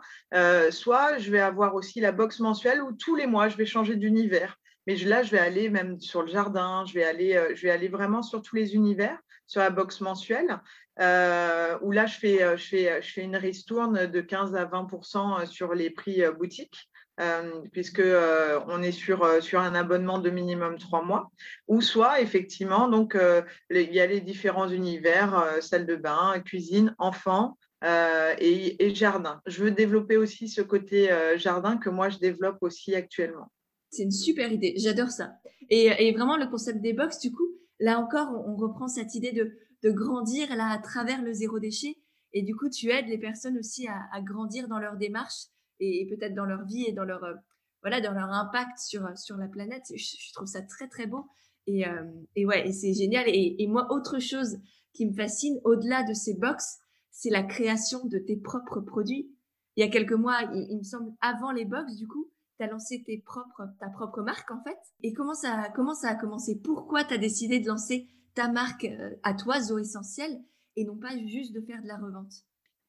[0.70, 3.96] soit je vais avoir aussi la box mensuelle où tous les mois, je vais changer
[3.96, 4.58] d'univers.
[4.86, 7.70] Mais là, je vais aller même sur le jardin, je vais aller, euh, je vais
[7.70, 10.60] aller vraiment sur tous les univers, sur la box mensuelle,
[11.00, 14.64] euh, où là, je fais, euh, je, fais, je fais une ristourne de 15 à
[14.64, 16.88] 20% sur les prix boutiques.
[17.72, 18.02] puisque
[18.68, 21.30] on est sur, sur un abonnement de minimum trois mois,
[21.66, 23.16] ou soit effectivement, donc
[23.70, 29.40] il y a les différents univers, salle de bain, cuisine, enfants, et, jardin.
[29.46, 33.50] Je veux développer aussi ce côté jardin que moi je développe aussi actuellement.
[33.90, 35.38] C'est une super idée, j'adore ça.
[35.68, 37.48] Et, vraiment, le concept des box, du coup,
[37.80, 39.56] là encore, on, reprend cette idée de,
[39.90, 41.96] grandir là à travers le zéro déchet.
[42.32, 45.46] Et du coup, tu aides les personnes aussi à, grandir dans leur démarche
[45.78, 47.34] et, peut-être dans leur vie et dans leur, euh,
[47.82, 49.84] voilà, dans leur impact sur, sur la planète.
[49.94, 51.26] Je, trouve ça très, très beau.
[51.68, 53.26] Et, euh, et ouais, et c'est génial.
[53.28, 54.58] Et, moi, autre chose
[54.92, 56.78] qui me fascine, au-delà de ces box,
[57.10, 59.32] c'est la création de tes propres produits.
[59.76, 62.68] Il y a quelques mois, il me semble, avant les box, du coup, tu as
[62.68, 63.04] lancé
[63.78, 64.78] ta propre marque en fait.
[65.02, 66.60] Et comment ça, comment ça a commencé?
[66.62, 70.38] Pourquoi tu as décidé de lancer ta marque euh, à toi, Zo Essentiel,
[70.76, 72.32] et non pas juste de faire de la revente?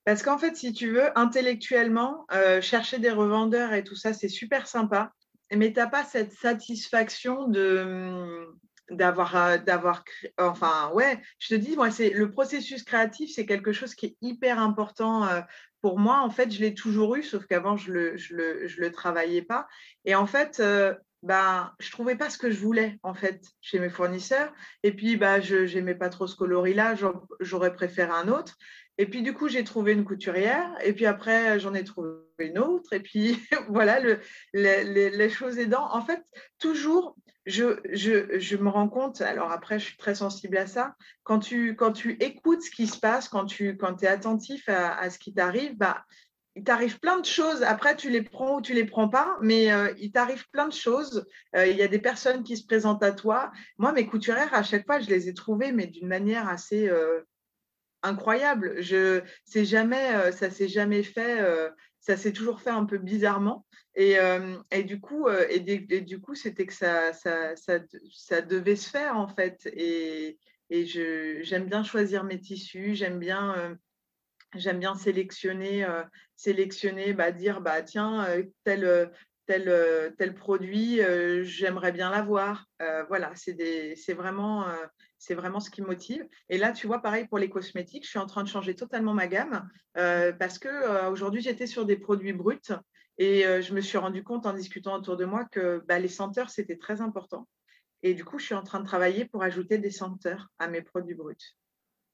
[0.06, 4.30] Parce qu'en fait, si tu veux, intellectuellement, euh, chercher des revendeurs et tout ça, c'est
[4.30, 5.14] super sympa.
[5.52, 8.48] Mais tu n'as pas cette satisfaction de
[8.90, 10.06] d'avoir euh, d'avoir
[10.38, 14.18] enfin ouais je te dis moi c'est le processus créatif c'est quelque chose qui est
[14.22, 15.28] hyper important
[15.82, 18.68] pour moi, en fait, je l'ai toujours eu, sauf qu'avant, je ne le, je le,
[18.68, 19.68] je le, travaillais pas.
[20.06, 23.42] Et en fait, euh, bah, je ne trouvais pas ce que je voulais, en fait,
[23.62, 24.52] chez mes fournisseurs.
[24.84, 26.96] Et puis, bah, je n'aimais pas trop ce coloris-là,
[27.40, 28.58] j'aurais préféré un autre.
[29.00, 30.74] Et puis, du coup, j'ai trouvé une couturière.
[30.84, 32.10] Et puis après, j'en ai trouvé
[32.40, 32.94] une autre.
[32.94, 34.20] Et puis, voilà, le,
[34.54, 35.88] les, choses aidant.
[35.92, 36.24] En fait,
[36.60, 37.16] toujours,
[37.48, 41.94] je, me rends compte, alors après, je suis très sensible à ça, quand tu, quand
[41.94, 46.04] tu écoutes ce qui se passe, quand tu es attentif à, ce qui t'arrive, bah,
[46.56, 47.64] il t'arrive plein de choses.
[47.64, 50.74] Après, tu les prends ou tu les prends pas, mais euh, il t'arrive plein de
[50.74, 51.26] choses.
[51.56, 53.52] Euh, il y a des personnes qui se présentent à toi.
[53.78, 57.22] Moi, mes couturières, à chaque fois, je les ai trouvées, mais d'une manière assez, euh,
[58.02, 58.82] incroyable.
[58.82, 61.42] Je, c'est jamais, ça s'est jamais fait.
[62.10, 63.66] Euh, ça s'est toujours fait un peu bizarrement.
[63.96, 67.80] Et, euh, et du coup, et, du coup, c'était que ça, ça, ça,
[68.12, 69.68] ça, devait se faire en fait.
[69.74, 70.38] Et,
[70.70, 72.96] et je, j'aime bien choisir mes tissus.
[72.96, 73.78] J'aime bien
[74.56, 75.86] J'aime bien sélectionner,
[76.38, 78.26] sélectionner, bah, dire bah tiens
[78.64, 79.12] tel
[79.46, 81.02] tel tel produit,
[81.42, 82.66] j'aimerais bien l'avoir.
[83.10, 84.66] voilà, c'est vraiment
[85.20, 86.26] c'est vraiment ce qui motive.
[86.50, 89.14] Et là, tu vois, pareil pour les cosmétiques, je suis en train de changer totalement
[89.14, 92.60] ma gamme parce que aujourd'hui j'étais sur des produits bruts
[93.18, 96.50] et je me suis rendu compte en discutant autour de moi que bah, les senteurs
[96.50, 97.48] c'était très important.
[98.04, 100.82] Et du coup, je suis en train de travailler pour ajouter des senteurs à mes
[100.82, 101.36] produits bruts.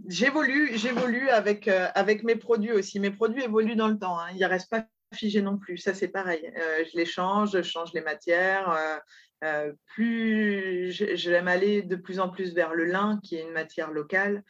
[0.07, 1.87] J'évolue, j'évolue avec, euh,
[2.23, 2.99] mes produits aussi.
[2.99, 4.19] Mes produits évoluent dans le temps.
[4.19, 4.29] Hein.
[4.33, 5.77] Ils ne restent pas figés non plus.
[5.77, 6.51] Ça, c'est pareil.
[6.57, 9.01] Euh, je les change, je change les matières.
[9.43, 13.91] Euh, plus j'aime aller de plus en plus vers le lin, qui est une matière
[13.91, 14.43] locale,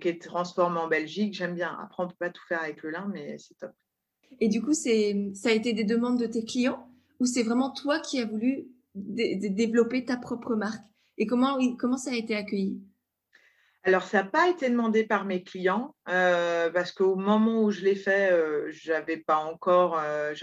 [0.00, 1.34] qui est transformée en Belgique.
[1.34, 1.76] J'aime bien.
[1.82, 3.72] Après, on ne peut pas tout faire avec le lin, mais c'est top.
[4.40, 6.88] Et du coup, ça a été des demandes de tes clients
[7.20, 10.84] ou c'est vraiment toi qui as voulu développer ta propre marque?
[11.18, 12.80] Et comment, comment ça a été accueilli?
[13.88, 17.80] Alors, ça n'a pas été demandé par mes clients euh, parce qu'au moment où je
[17.80, 20.34] l'ai fait, euh, je n'avais pas, encore, euh,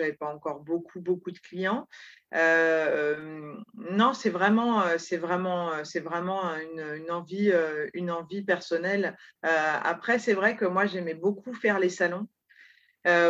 [0.66, 1.88] beaucoup, beaucoup de clients.
[2.34, 4.82] non, c'est vraiment,
[6.74, 9.16] une, envie, personnelle.
[9.44, 12.28] après, c'est vrai que moi, j'aimais beaucoup faire les salons.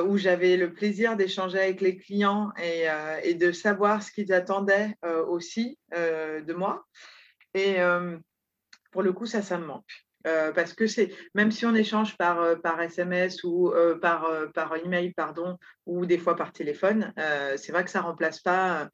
[0.06, 2.86] où j'avais le plaisir d'échanger avec les clients et,
[3.24, 4.96] et, de savoir ce qu'ils attendaient
[5.28, 6.86] aussi de moi.
[7.54, 7.80] Et
[8.92, 10.05] pour le coup, ça, ça me manque.
[10.26, 14.28] Euh, parce que c'est même si on échange par, euh, par SMS ou euh, par,
[14.54, 17.14] par email pardon ou des fois par téléphone,
[17.58, 18.90] c'est vrai que ça remplace pas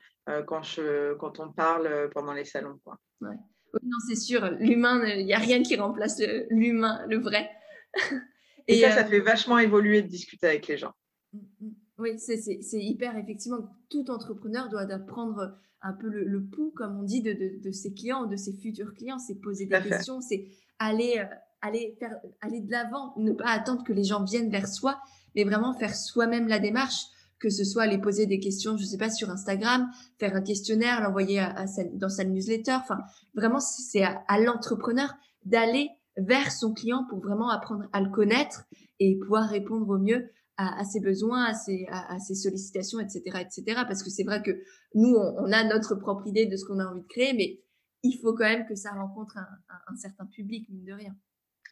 [0.47, 2.97] quand, je, quand on parle pendant les salons quoi.
[3.21, 3.35] Ouais.
[3.83, 7.49] non c'est sûr, l'humain, il n'y a rien qui remplace l'humain, le, vrai.
[8.67, 10.93] Et, ça, ça fait vachement évoluer de discuter avec les gens.
[11.33, 11.71] Mm, mm.
[11.97, 13.69] Oui, c'est hyper effectivement.
[13.89, 17.93] Tout entrepreneur doit apprendre un peu le, pouls, comme on dit, de, de, de, ses
[17.93, 19.19] clients, de ses futurs clients.
[19.19, 20.47] C'est poser des questions, c'est
[20.85, 24.67] aller, euh, aller, faire, aller de l'avant, ne pas attendre que les gens viennent vers
[24.67, 24.99] soi,
[25.35, 27.05] mais vraiment faire soi-même la démarche,
[27.39, 29.89] que ce soit aller poser des questions, je sais pas, sur Instagram,
[30.19, 32.73] faire un questionnaire, l'envoyer à, dans sa newsletter.
[32.73, 32.99] Enfin,
[33.33, 35.13] vraiment, c'est à, l'entrepreneur
[35.43, 38.63] d'aller vers son client pour vraiment apprendre à le connaître
[38.99, 43.81] et pouvoir répondre au mieux à, ses besoins, à ses, à, ses, sollicitations, etc., etc.
[43.87, 44.51] Parce que c'est vrai que
[44.93, 47.61] nous, on, on, a notre propre idée de ce qu'on a envie de créer, mais
[48.03, 51.15] il faut quand même que ça rencontre un, certain public, mine de rien.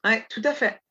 [0.05, 0.81] Oui, tout à fait.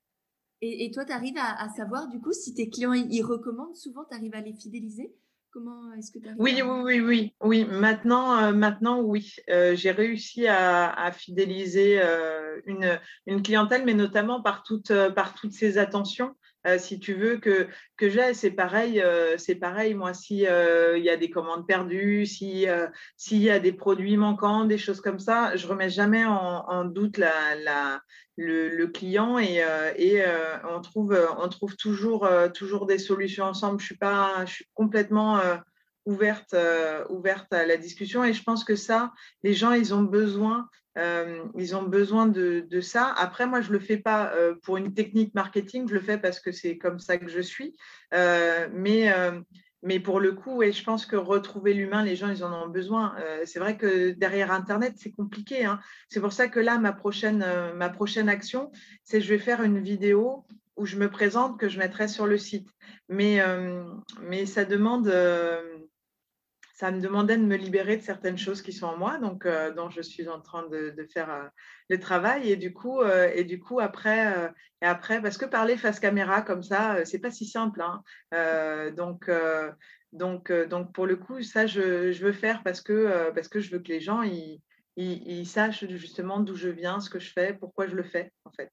[0.61, 4.17] Et, toi, tu arrives à, savoir, du coup, si tes clients ils recommandent souvent, tu
[4.17, 5.15] arrives à les fidéliser?
[5.51, 7.65] Comment est-ce que tu oui, oui, oui, oui, oui.
[7.65, 9.35] Maintenant, euh, maintenant oui.
[9.49, 15.53] Euh, j'ai réussi à, fidéliser euh, une, une, clientèle, mais notamment par, toutes par toutes
[15.53, 16.35] ces attentions.
[16.69, 18.35] Euh, si tu veux, que, que j'ai.
[18.35, 23.51] C'est pareil, euh, c'est pareil, moi, s'il euh, y a des commandes perdues, s'il y
[23.51, 27.19] a des produits manquants, des choses comme ça, je ne remets jamais en, doute
[28.37, 29.63] le, client et,
[30.69, 33.81] on, trouve, on trouve toujours, toujours des solutions ensemble.
[33.81, 35.41] Je suis, pas, complètement
[36.09, 36.57] ouverte,
[37.11, 40.69] ouverte à la discussion et je pense que ça, les gens, ils ont besoin
[40.99, 43.15] euh, ils ont besoin de, ça.
[43.17, 46.19] Après, moi, je ne le fais pas euh, pour une technique marketing, je le fais
[46.19, 47.77] parce que c'est comme ça que je suis.
[48.15, 49.13] Euh, mais,
[49.83, 52.69] mais pour le coup, et je pense que retrouver l'humain, les gens, ils en ont
[52.69, 53.15] besoin.
[53.45, 55.65] c'est vrai que derrière Internet, c'est compliqué.
[55.65, 55.79] Hein.
[56.09, 57.45] C'est pour ça que là, ma prochaine,
[57.77, 58.73] ma prochaine action,
[59.05, 60.45] c'est je vais faire une vidéo
[60.77, 62.69] où je me présente que je mettrai sur le site.
[63.09, 63.41] Mais,
[64.23, 65.13] mais ça demande
[66.79, 69.75] ça me demandait de me libérer de certaines choses qui sont en moi, donc euh,
[69.75, 71.49] dont je suis en train de, faire euh,
[71.89, 72.53] le travail.
[72.53, 76.41] Et du coup, euh, et du coup après, et après, parce que parler face caméra
[76.41, 77.83] comme ça, c'est pas si simple.
[77.83, 78.93] Hein.
[78.93, 79.29] donc,
[80.13, 83.81] donc, donc pour le coup, ça, je, veux faire parce que, parce que je veux
[83.81, 84.63] que les gens ils,
[84.95, 88.53] ils, sachent justement d'où je viens, ce que je fais, pourquoi je le fais, en
[88.53, 88.71] fait.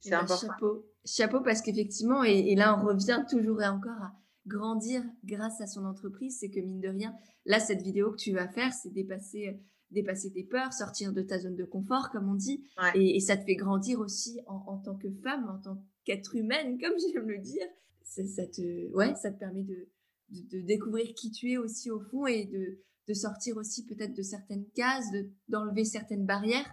[0.00, 0.48] C'est bah, important.
[0.48, 4.12] Chapeau, chapeau parce qu'effectivement, et, et, là, on revient toujours et encore à
[4.46, 8.32] grandir grâce à son entreprise, c'est que mine de rien, là, cette vidéo que tu
[8.32, 12.34] vas faire, c'est dépasser, dépasser tes peurs, sortir de ta zone de confort, comme on
[12.34, 16.78] dit, et, ça te fait grandir aussi en, tant que femme, en tant qu'être humaine,
[16.80, 17.66] comme j'aime le dire.
[18.02, 19.88] Ça, te, ouais, ça te permet de,
[20.28, 22.78] de, découvrir qui tu es aussi au fond et de,
[23.08, 25.06] de sortir aussi peut-être de certaines cases,
[25.48, 26.70] d'enlever certaines barrières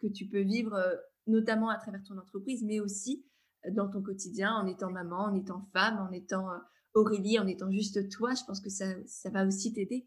[0.00, 0.94] que tu peux vivre, euh,
[1.26, 3.24] notamment à travers ton entreprise, mais aussi
[3.66, 6.58] euh, dans ton quotidien, en étant maman, en étant femme, en étant euh,
[6.98, 10.06] Aurélie, en étant juste toi, je pense que ça, ça va aussi t'aider.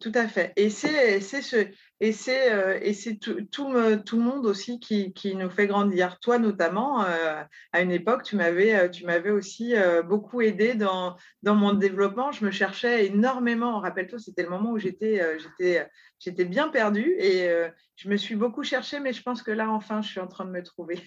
[0.00, 0.52] Tout à fait.
[0.56, 1.66] Et c'est ce
[2.00, 2.78] et c'est euh,
[3.20, 3.72] tout, tout,
[4.04, 6.20] tout, le monde aussi qui, qui, nous fait grandir.
[6.20, 11.16] Toi notamment, euh, à une époque, tu m'avais euh, tu m'avais aussi beaucoup aidé dans,
[11.42, 12.30] dans mon développement.
[12.32, 13.80] Je me cherchais énormément.
[13.80, 17.48] Rappelle-toi, c'était le moment où j'étais j'étais j'étais bien perdue et
[17.96, 20.44] je me suis beaucoup cherchée, mais je pense que là enfin, je suis en train
[20.44, 21.00] de me trouver.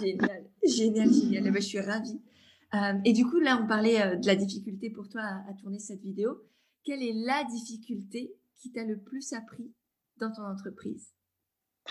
[0.00, 1.44] génial, génial, génial.
[1.46, 2.20] Eh ben, je suis ravie.
[3.04, 6.42] Et du coup, là, on parlait de la difficulté pour toi à, tourner cette vidéo.
[6.84, 9.72] Quelle est la difficulté qui t'a le plus appris
[10.18, 11.10] dans ton entreprise?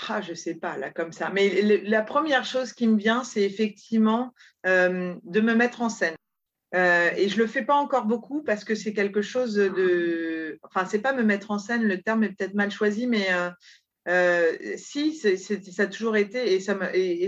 [0.07, 1.29] Ah, je sais pas, là, comme ça.
[1.29, 4.33] Mais la première chose qui me vient, c'est effectivement
[4.65, 6.15] de me mettre en scène.
[6.73, 10.59] et je le fais pas encore beaucoup parce que c'est quelque chose de.
[10.63, 13.27] Enfin, c'est pas me mettre en scène, le terme est peut-être mal choisi, mais
[14.77, 16.59] si, ça a toujours été, et,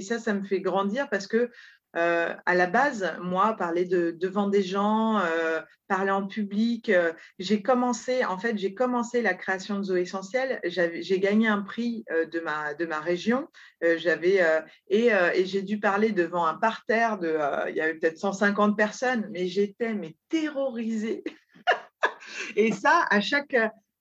[0.01, 1.51] ça, ça me fait grandir parce que
[1.95, 7.13] euh, à la base, moi, parler de, devant des gens, euh, parler en public, euh,
[7.39, 10.59] j'ai commencé, en fait, j'ai commencé la création de Zoé Essentiel.
[10.63, 13.47] J'ai gagné un prix de, ma, de ma région.
[13.81, 14.41] j'avais
[14.89, 17.37] et, et j'ai dû parler devant un parterre de,
[17.69, 21.23] il y avait peut-être 150 personnes, mais j'étais mais terrorisée.
[22.55, 23.55] et ça, à chaque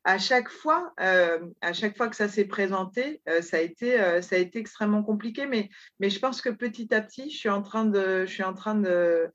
[0.05, 3.99] à chaque fois, euh, à chaque fois que ça s'est présenté, euh, ça, a été,
[3.99, 5.47] euh, ça a été extrêmement compliqué.
[5.47, 8.43] Mais, mais je pense que petit à petit, je suis en train de, je suis
[8.43, 9.33] en train de,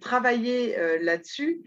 [0.00, 1.62] travailler là-dessus,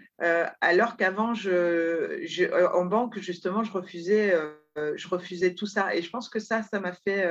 [0.62, 4.34] alors qu'avant, en banque, justement, je refusais,
[4.76, 5.94] je refusais tout ça.
[5.94, 7.30] Et je pense que ça, ça m'a fait,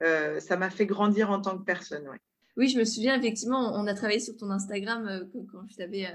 [0.00, 2.04] fait grandir en tant que personne.
[2.56, 6.06] Oui, je me souviens, effectivement, on a travaillé sur ton Instagram quand je t'avais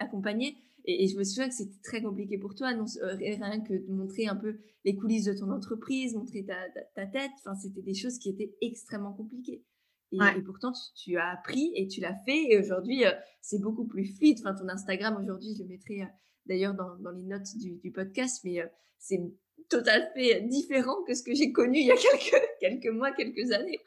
[0.00, 0.56] accompagné.
[0.84, 3.92] Et, je me souviens que c'était très compliqué pour toi, non, euh, rien que de
[3.92, 6.56] montrer un peu les coulisses de ton entreprise, montrer ta,
[6.94, 7.30] ta, tête.
[7.38, 9.64] Enfin, c'était des choses qui étaient extrêmement compliquées.
[10.12, 12.50] Et, pourtant, tu, as appris et tu l'as fait.
[12.50, 14.38] Et aujourd'hui, euh, c'est beaucoup plus fluide.
[14.40, 16.06] Enfin, ton Instagram, aujourd'hui, je le mettrai euh,
[16.46, 18.60] d'ailleurs dans, dans, les notes du, du podcast, mais
[18.98, 19.20] c'est
[19.68, 20.12] totalement
[20.46, 23.80] différent que ce que j'ai connu il y a quelques, quelques mois, quelques années.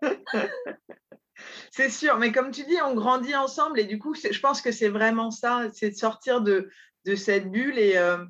[1.70, 4.72] C'est sûr, mais comme tu dis, on grandit ensemble et du coup, je pense que
[4.72, 6.68] c'est vraiment ça, c'est de sortir de,
[7.16, 8.24] cette bulle euh,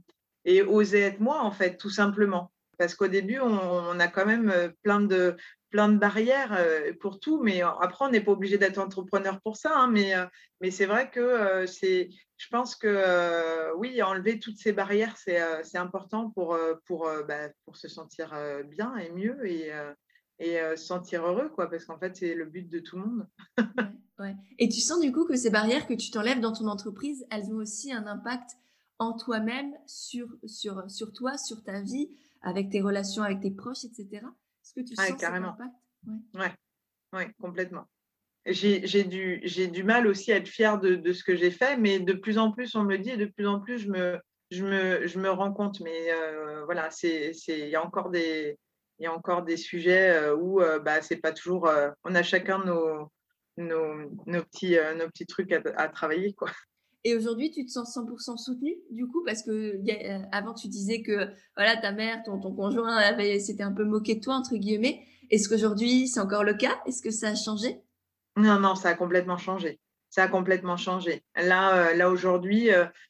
[0.45, 2.53] et, oser être moi, en fait, tout simplement.
[2.79, 5.37] Parce qu'au début, on, a quand même euh, plein de,
[5.73, 9.77] barrières euh, pour tout, mais après, on n'est pas obligé d'être entrepreneur pour ça.
[9.77, 16.33] Hein, mais c'est vrai que je pense que oui, enlever toutes ces barrières, c'est important
[16.37, 19.37] bah, pour se sentir bien et mieux.
[20.43, 23.29] Et se sentir heureux, quoi, parce qu'en fait, c'est le but de tout le monde.
[24.19, 27.25] ouais, Et tu sens du coup que ces barrières que tu t'enlèves dans ton entreprise,
[27.31, 28.51] elles ont aussi un impact
[28.99, 32.11] en toi-même, sur, sur, sur toi, sur ta vie,
[32.43, 34.09] avec tes relations avec tes proches, etc.
[34.13, 35.57] Est-ce que tu sens carrément.
[35.57, 35.77] cet impact?
[36.35, 37.19] Ouais.
[37.19, 37.35] ouais.
[37.41, 37.87] complètement.
[38.45, 42.01] J'ai du, du mal aussi à être fière de, de ce que j'ai fait, mais
[42.01, 44.21] de plus en plus, on me le dit, et de plus en plus, je me,
[44.51, 45.81] je me, je me rends compte.
[45.81, 46.11] Mais
[46.65, 48.59] voilà, il y a encore des,
[48.99, 51.67] il y a encore des sujets euh, où euh, bah, c'est pas toujours.
[51.67, 53.09] Euh, on a chacun nos,
[53.57, 56.33] nos, nos petits, nos petits trucs à, travailler.
[56.35, 56.51] Quoi.
[57.05, 59.81] Et aujourd'hui, tu te sens 100% soutenue, du coup, parce que
[60.31, 63.01] avant, tu disais que voilà, ta mère, ton, ton conjoint,
[63.41, 65.05] c'était un peu moqué de toi, entre guillemets.
[65.31, 66.81] Est-ce qu'aujourd'hui, c'est encore le cas?
[66.87, 67.81] Est-ce que ça a changé?
[68.37, 69.81] Non, non, ça a complètement changé.
[70.11, 71.25] Ça a complètement changé.
[71.35, 72.69] Là, là aujourd'hui,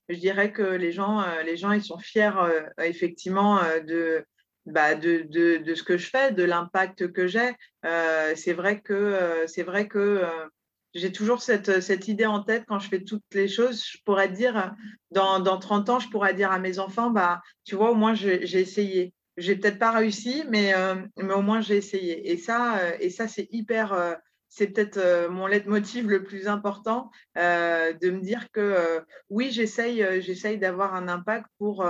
[0.09, 2.31] je dirais que les gens, les gens, ils sont fiers,
[2.79, 4.25] effectivement, de,
[4.67, 7.53] bah, de, de, de, ce que je fais, de l'impact que j'ai.
[7.85, 10.47] Euh, c'est vrai que, euh, c'est vrai que euh,
[10.95, 13.85] j'ai toujours cette, cette, idée en tête quand je fais toutes les choses.
[13.85, 14.75] Je pourrais dire,
[15.11, 18.15] dans, dans 30 ans, je pourrais dire à mes enfants, bah, tu vois, au moins
[18.15, 19.15] j'ai essayé.
[19.39, 20.75] J'ai peut-être pas réussi, mais,
[21.17, 22.31] mais au moins j'ai essayé.
[22.31, 24.19] Et ça, et ça c'est hyper
[24.51, 30.95] c'est peut-être mon leitmotiv le plus important, de me dire que oui, j'essaye, j'essaye d'avoir
[30.95, 31.87] un impact pour,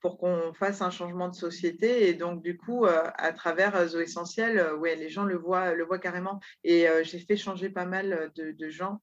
[0.00, 2.08] pour qu'on fasse un changement de société.
[2.08, 5.36] Et donc, du coup, euh, à travers euh, Zoé Essentiel, euh, ouais, les gens le
[5.36, 6.40] voient, le voient carrément.
[6.64, 9.00] Et j'ai fait changer pas mal de, gens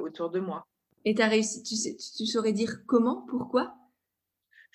[0.00, 0.66] autour de moi.
[1.04, 3.74] Et tu as réussi, tu, sais, tu saurais dire comment, pourquoi?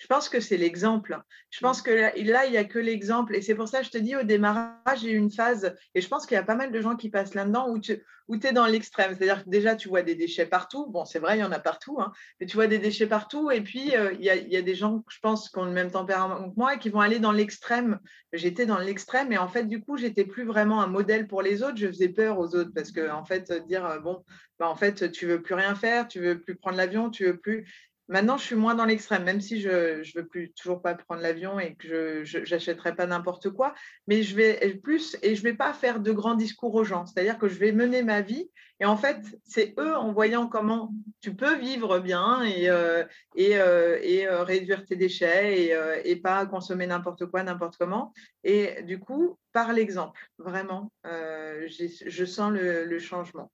[0.02, 1.16] Je pense que c'est l'exemple.
[1.50, 3.36] Je pense que là, il n'y a que l'exemple.
[3.36, 6.00] Et c'est pour ça que je te dis, au démarrage, j'ai eu une phase, et
[6.00, 8.34] je pense qu'il y a pas mal de gens qui passent là-dedans, où tu où
[8.34, 9.14] es dans l'extrême.
[9.14, 10.88] C'est-à-dire que déjà, tu vois des déchets partout.
[10.88, 12.10] Bon, c'est vrai, il y en a partout, hein,
[12.40, 13.52] mais tu vois des déchets partout.
[13.52, 15.70] Et puis, euh, il y, a, y, a, des gens, je pense, qui ont le
[15.70, 18.00] même tempérament que moi, et qui vont aller dans l'extrême.
[18.32, 21.62] J'étais dans l'extrême, et en fait, du coup, j'étais plus vraiment un modèle pour les
[21.62, 21.76] autres.
[21.76, 24.24] Je faisais peur aux autres, parce que, en fait, dire, euh, bon,
[24.58, 27.36] bah, en fait, tu veux plus rien faire, tu veux plus prendre l'avion, tu veux
[27.36, 27.68] plus.
[28.08, 31.22] Maintenant, je suis moins dans l'extrême, même si je ne veux plus toujours pas prendre
[31.22, 33.74] l'avion et que je n'achèterai pas n'importe quoi,
[34.06, 37.06] mais je vais plus et je vais pas faire de grands discours aux gens.
[37.06, 38.50] C'est-à-dire que je vais mener ma vie
[38.82, 43.04] et en fait, c'est eux en voyant comment tu peux vivre bien et, euh,
[43.36, 48.12] et, euh, et euh, réduire tes déchets et, et pas consommer n'importe quoi, n'importe comment.
[48.42, 53.52] Et du coup, par l'exemple, vraiment, je sens le, changement.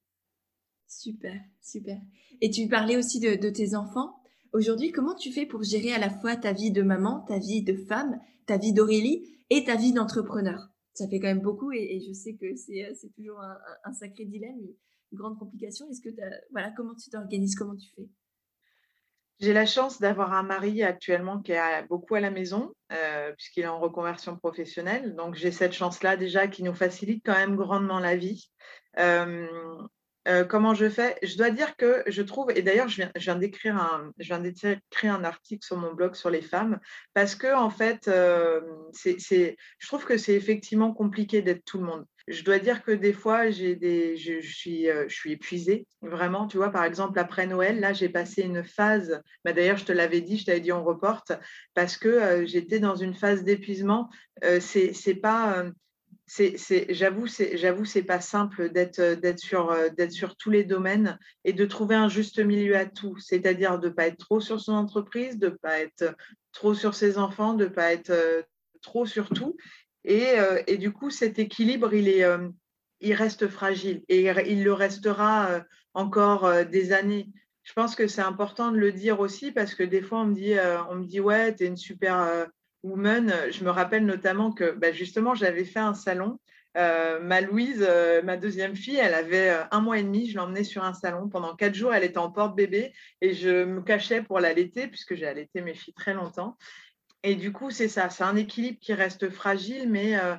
[0.86, 1.98] Super, super.
[2.40, 4.17] Et tu parlais aussi de tes enfants.
[4.52, 7.62] Aujourd'hui, comment tu fais pour gérer à la fois ta vie de maman, ta vie
[7.62, 10.68] de femme, ta vie d'Aurélie et ta vie d'entrepreneur?
[10.94, 14.58] Ça fait quand même beaucoup et, je sais que c'est toujours un, sacré dilemme,
[15.12, 15.86] une grande complication.
[15.90, 16.08] Est-ce que
[16.50, 18.08] voilà, comment tu t'organises, comment tu fais?
[19.40, 23.62] J'ai la chance d'avoir un mari actuellement qui est beaucoup à la maison, euh, puisqu'il
[23.62, 25.14] est en reconversion professionnelle.
[25.14, 28.50] Donc, j'ai cette chance-là déjà qui nous facilite quand même grandement la vie.
[28.98, 29.46] Euh,
[30.28, 33.76] euh, comment je fais Je dois dire que je trouve, et d'ailleurs, je viens, d'écrire
[33.76, 36.78] un, article sur mon blog sur les femmes,
[37.14, 38.10] parce que en fait,
[38.92, 42.92] c'est, je trouve que c'est effectivement compliqué d'être tout le monde je dois dire que
[42.92, 44.40] des fois, euh, je
[45.08, 46.46] suis épuisée, vraiment.
[46.46, 49.20] Tu vois, par exemple, après Noël, là, j'ai passé une phase.
[49.44, 51.32] Bah, D'ailleurs, je te l'avais dit, je t'avais dit on reporte,
[51.74, 54.10] parce que euh, j'étais dans une phase d'épuisement.
[54.44, 55.64] Euh, c'est pas.
[56.90, 61.52] J'avoue, c'est, j'avoue, c'est pas simple d'être, d'être sur, d'être sur tous les domaines et
[61.52, 63.18] de trouver un juste milieu à tout.
[63.18, 66.14] C'est-à-dire de pas être trop sur son entreprise, de pas être
[66.52, 68.44] trop sur ses enfants, de pas être
[68.82, 69.56] trop sur tout
[70.08, 72.48] euh, et, du coup, cet équilibre, il, est, euh,
[73.00, 75.60] il reste fragile et il le restera euh,
[75.94, 77.30] encore des années.
[77.62, 80.34] Je pense que c'est important de le dire aussi parce que des fois, on me
[80.34, 80.54] dit,
[80.90, 82.46] on me dit ouais, tu es une super
[82.82, 83.32] woman.
[83.50, 86.38] Je me rappelle notamment que bah, justement, j'avais fait un salon.
[86.74, 87.86] ma Louise,
[88.24, 90.30] ma deuxième fille, elle avait un mois et demi.
[90.30, 91.28] Je l'emmenais sur un salon.
[91.28, 95.26] Pendant quatre jours, elle était en porte-bébé et je me cachais pour l'allaiter puisque j'ai
[95.26, 96.56] allaité mes filles très longtemps.
[97.22, 100.36] Et du coup, c'est ça, c'est un équilibre qui reste fragile, mais, euh,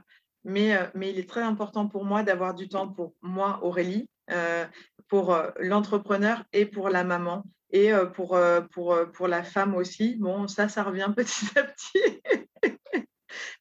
[0.48, 4.66] euh, il est très important pour moi d'avoir du temps pour moi, Aurélie, euh,
[5.08, 8.38] pour l'entrepreneur et pour la maman et pour,
[8.72, 10.16] pour, pour la femme aussi.
[10.16, 12.22] Bon, ça, ça revient petit à petit,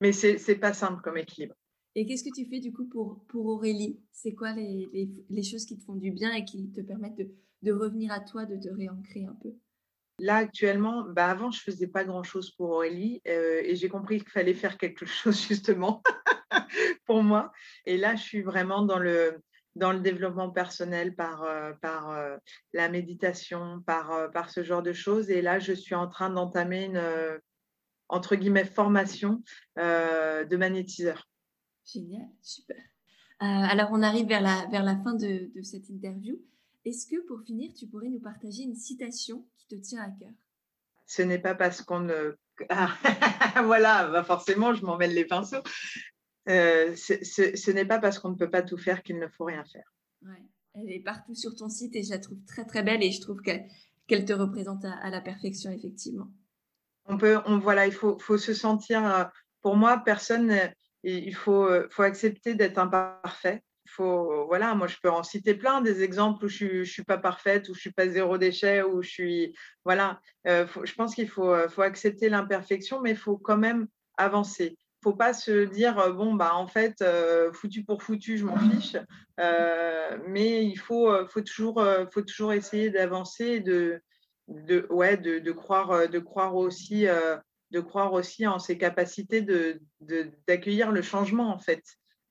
[0.00, 1.54] mais c'est n'est pas simple comme équilibre.
[1.94, 3.98] Et qu'est-ce que tu fais du coup pour, pour Aurélie?
[4.12, 7.16] C'est quoi les, les, les, choses qui te font du bien et qui te permettent
[7.16, 7.28] de,
[7.62, 9.52] de revenir à toi, de te réancrer un peu?
[10.20, 14.18] Là, actuellement, bah avant, je ne faisais pas grand-chose pour Aurélie euh, et j'ai compris
[14.18, 16.02] qu'il fallait faire quelque chose justement
[17.04, 17.52] pour moi.
[17.86, 19.40] Et là, je suis vraiment dans le,
[19.76, 22.36] dans le développement personnel par, euh, par euh,
[22.72, 25.30] la méditation, par, par ce genre de choses.
[25.30, 27.02] Et là, je suis en train d'entamer une,
[28.08, 29.42] entre guillemets, formation
[29.76, 31.28] de magnétiseur.
[31.84, 32.82] Génial, super.
[33.40, 36.38] alors, on arrive vers la, vers la fin de, de cette interview.
[36.84, 40.32] Est-ce que pour finir, tu pourrais nous partager une citation qui te tient à cœur?
[41.06, 42.36] Ce n'est pas parce qu'on ne...
[42.70, 45.62] Ah, voilà, bah forcément, je m'en mêle les pinceaux.
[46.48, 49.64] Euh, ce n'est pas parce qu'on ne peut pas tout faire qu'il ne faut rien
[49.64, 49.92] faire.
[50.22, 50.42] Ouais,
[50.74, 53.20] elle est partout sur ton site et je la trouve très très belle et je
[53.20, 56.28] trouve qu'elle te représente à, la perfection, effectivement.
[57.06, 59.24] On peut, on, voilà, il faut, faut se sentir, euh,
[59.62, 60.54] pour moi, personne,
[61.02, 65.80] il faut, euh, faut accepter d'être imparfait faut, voilà, moi je peux en citer plein
[65.80, 69.02] des exemples où je ne suis pas parfaite, où je suis pas zéro déchet, où
[69.02, 70.20] je suis, voilà.
[70.46, 74.76] Euh, je pense qu'il faut, euh, faut accepter l'imperfection, mais il faut quand même avancer.
[75.00, 77.04] Il faut pas se dire euh, bon bah en fait
[77.52, 78.96] foutu pour foutu, je m'en fiche.
[80.26, 84.00] mais il faut, faut toujours, faut toujours essayer d'avancer, de,
[84.48, 87.06] de, ouais, de, de, croire, de croire aussi.
[87.70, 91.82] de croire aussi en ses capacités d'accueillir de, d'accueillir le changement en fait.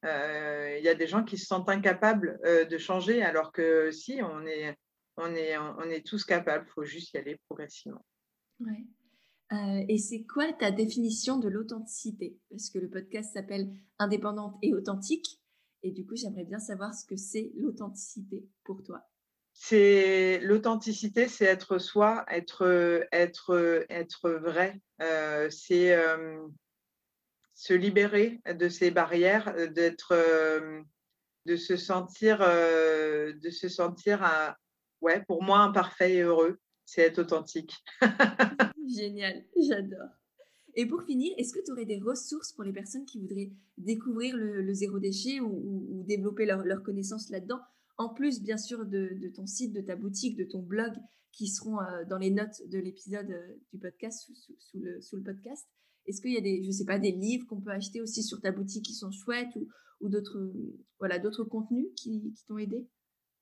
[0.06, 3.92] Euh, il y a des gens qui se sentent incapables euh, de changer, alors que
[3.92, 4.76] si, on est,
[5.18, 8.06] on est, on est tous capables, il faut juste y aller progressivement.
[8.60, 8.86] Ouais.
[9.54, 12.38] Euh, et c'est quoi ta définition de l'authenticité?
[12.50, 15.42] Parce que le podcast s'appelle Indépendante et authentique.
[15.84, 19.08] Et du coup, j'aimerais bien savoir ce que c'est l'authenticité pour toi.
[19.54, 24.80] C'est l'authenticité, c'est être soi, être être être vrai.
[25.50, 25.96] c'est
[27.58, 30.82] se libérer de ces barrières, euh, d'être, euh,
[31.48, 34.56] de se sentir, euh, de se sentir,
[35.02, 37.74] ouais, pour moi, imparfait et heureux, c'est être authentique.
[38.88, 40.10] Génial, j'adore.
[40.76, 44.38] Et pour finir, est-ce que tu aurais des ressources pour les personnes qui voudraient découvrir
[44.38, 47.60] le, zéro déchet ou, développer leur, leur connaissance là-dedans
[47.98, 50.94] En plus, bien sûr, de, ton site, de ta boutique, de ton blog,
[51.32, 51.78] qui seront
[52.10, 53.28] dans les notes de l'épisode
[53.74, 54.30] du podcast,
[54.60, 55.68] sous, le, podcast?
[56.06, 58.40] Est-ce qu'il y a des, je sais pas, des livres qu'on peut acheter aussi sur
[58.40, 59.56] ta boutique qui sont chouettes
[60.00, 60.54] ou, d'autres,
[61.00, 61.20] voilà,
[61.50, 62.88] contenus qui t'ont aidé?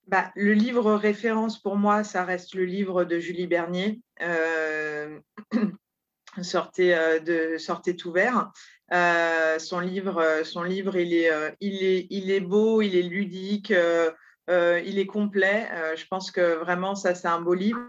[0.07, 5.19] Bah, le livre référence pour moi, ça reste le livre de Julie Bernier, euh,
[6.41, 7.57] sortez, euh,
[7.97, 8.51] tout vert.
[8.93, 13.73] Euh, son livre, son livre, il est, il est, beau, il est ludique,
[14.47, 15.67] il est complet.
[15.95, 17.79] je pense que vraiment, ça, c'est un beau livre.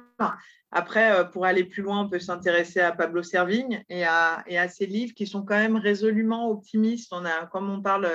[0.77, 4.87] Après, euh, pour aller plus loin, on peut s'intéresser à Pablo Servigne et à, ses
[4.87, 7.13] livres qui sont quand même résolument optimistes.
[7.53, 8.11] Comme on parle,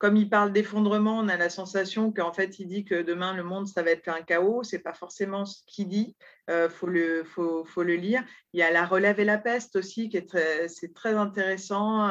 [0.00, 3.44] comme il parle d'effondrement, on a la sensation qu'en fait, il dit que demain le
[3.44, 4.62] monde ça va être un chaos.
[4.62, 6.16] C'est pas forcément ce qu'il dit.
[6.48, 8.24] Euh, faut le, lire.
[8.54, 12.10] Il y a La relève et la peste aussi qui est très, c'est très intéressant.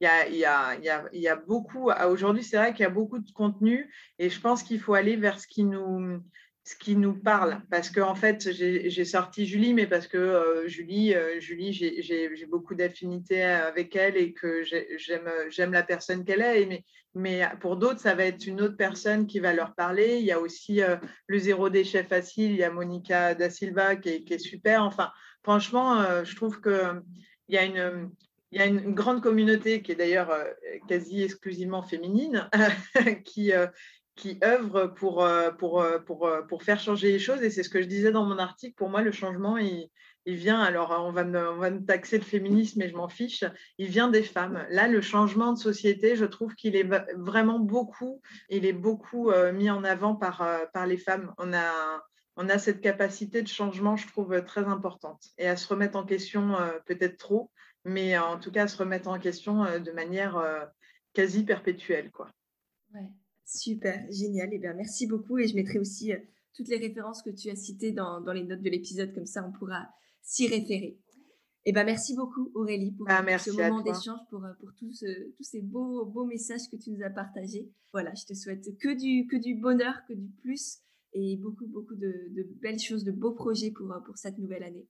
[0.00, 4.40] il y a, beaucoup, aujourd'hui, c'est vrai qu'il y a beaucoup de contenu et je
[4.40, 6.22] pense qu'il faut aller vers ce qui nous,
[6.66, 7.62] ce qui nous parle.
[7.70, 12.46] Parce qu'en en fait, j'ai sorti Julie, mais parce que euh, Julie, euh, Julie j'ai
[12.50, 16.66] beaucoup d'affinités avec elle et que j'aime la personne qu'elle est.
[16.66, 20.18] Mais, mais pour d'autres, ça va être une autre personne qui va leur parler.
[20.18, 20.96] Il y a aussi euh,
[21.28, 24.82] le zéro déchet facile, il y a Monica Da Silva qui est, super.
[24.82, 25.12] Enfin,
[25.44, 27.02] franchement, je trouve qu'il
[27.48, 28.10] y a une
[28.52, 30.32] il y a une, grande communauté qui est d'ailleurs
[30.88, 32.48] quasi exclusivement féminine,
[33.24, 33.52] qui,
[34.16, 37.42] qui œuvre pour, euh, pour, pour, pour, faire changer les choses.
[37.42, 38.74] Et c'est ce que je disais dans mon article.
[38.74, 39.88] Pour moi, le changement, il,
[40.24, 43.08] il vient, alors on va, me, on va me taxer de féminisme et je m'en
[43.08, 43.44] fiche,
[43.78, 44.66] il vient des femmes.
[44.70, 49.70] Là, le changement de société, je trouve qu'il est vraiment beaucoup, il est beaucoup mis
[49.70, 51.32] en avant par, par les femmes.
[51.38, 52.02] On a,
[52.36, 55.22] on a cette capacité de changement, je trouve, très importante.
[55.38, 56.56] Et à se remettre en question
[56.86, 57.52] peut-être trop,
[57.86, 60.64] mais en tout cas à se remettre en question euh, de manière euh,
[61.14, 62.10] quasi perpétuelle.
[62.10, 62.28] Quoi.
[62.92, 63.06] Ouais,
[63.46, 64.52] super, génial.
[64.52, 65.38] Et eh bien, merci beaucoup.
[65.38, 66.18] Et je mettrai aussi euh,
[66.54, 69.46] toutes les références que tu as citées dans, dans les notes de l'épisode, comme ça
[69.46, 69.88] on pourra
[70.22, 70.98] s'y référer.
[71.68, 75.04] Et eh ben, merci beaucoup Aurélie pour, bah, ce moment d'échange, pour, pour tous,
[75.36, 77.72] tous ces beaux, beaux messages que tu nous as partagés.
[77.92, 80.78] Voilà, je te souhaite que du, que du bonheur, que du plus
[81.12, 84.86] et beaucoup, beaucoup de, de belles choses, de beaux projets pour, pour cette nouvelle année.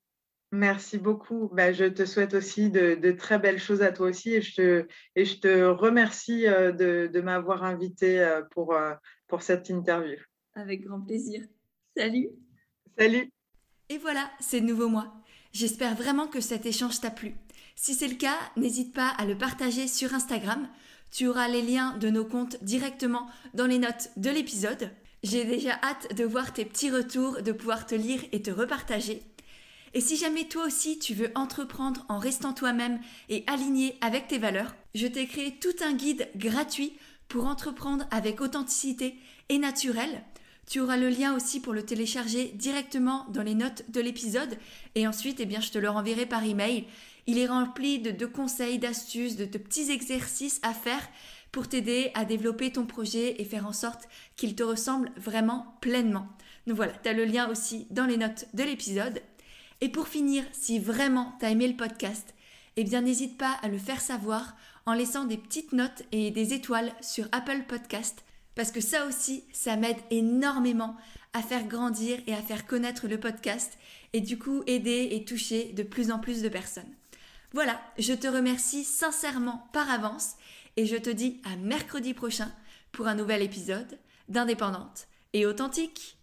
[0.57, 1.51] Merci beaucoup.
[1.53, 4.87] Bah, je te souhaite aussi de, très belles choses à toi aussi et je te,
[5.15, 8.95] et je te remercie euh, de, m'avoir invité euh, pour, euh,
[9.29, 10.17] pour cette interview.
[10.55, 11.43] Avec grand plaisir.
[11.95, 12.31] Salut.
[12.99, 13.31] Salut.
[13.91, 15.13] Et voilà, c'est de nouveau moi.
[15.53, 17.35] J'espère vraiment que cet échange t'a plu.
[17.75, 20.67] Si c'est le cas, n'hésite pas à le partager sur Instagram.
[21.11, 24.91] Tu auras les liens de nos comptes directement dans les notes de l'épisode.
[25.23, 29.23] J'ai déjà hâte de voir tes petits retours, de pouvoir te lire et te repartager.
[29.97, 34.37] Et si jamais toi aussi tu veux entreprendre en restant toi-même et aligné avec tes
[34.37, 36.93] valeurs, je t'ai créé tout un guide gratuit
[37.29, 39.15] pour entreprendre avec authenticité
[39.49, 40.23] et naturel.
[40.69, 44.59] Tu auras le lien aussi pour le télécharger directement dans les notes de l'épisode
[44.97, 46.85] et ensuite eh bien, je te le renverrai par email.
[47.27, 51.09] Il est rempli de, conseils, d'astuces, de, de petits exercices à faire
[51.53, 56.29] pour t'aider à développer ton projet et faire en sorte qu'il te ressemble vraiment pleinement.
[56.67, 59.23] Donc voilà, tu as le lien aussi dans les notes de l'épisode.
[59.81, 62.35] Et pour finir, si vraiment t'as aimé le podcast,
[62.77, 64.57] eh bien n'hésite pas à le faire savoir
[64.87, 68.25] en laissant des petites notes et des étoiles sur Apple Podcast,
[68.55, 70.97] parce que ça aussi, ça m'aide énormément
[71.33, 73.77] à faire grandir et à faire connaître le podcast,
[74.13, 76.95] et du coup aider et toucher de plus en plus de personnes.
[77.53, 80.37] Voilà, je te remercie sincèrement par avance,
[80.77, 82.51] et je te dis à mercredi prochain
[82.93, 83.99] pour un nouvel épisode
[84.29, 86.16] d'Indépendante et authentique.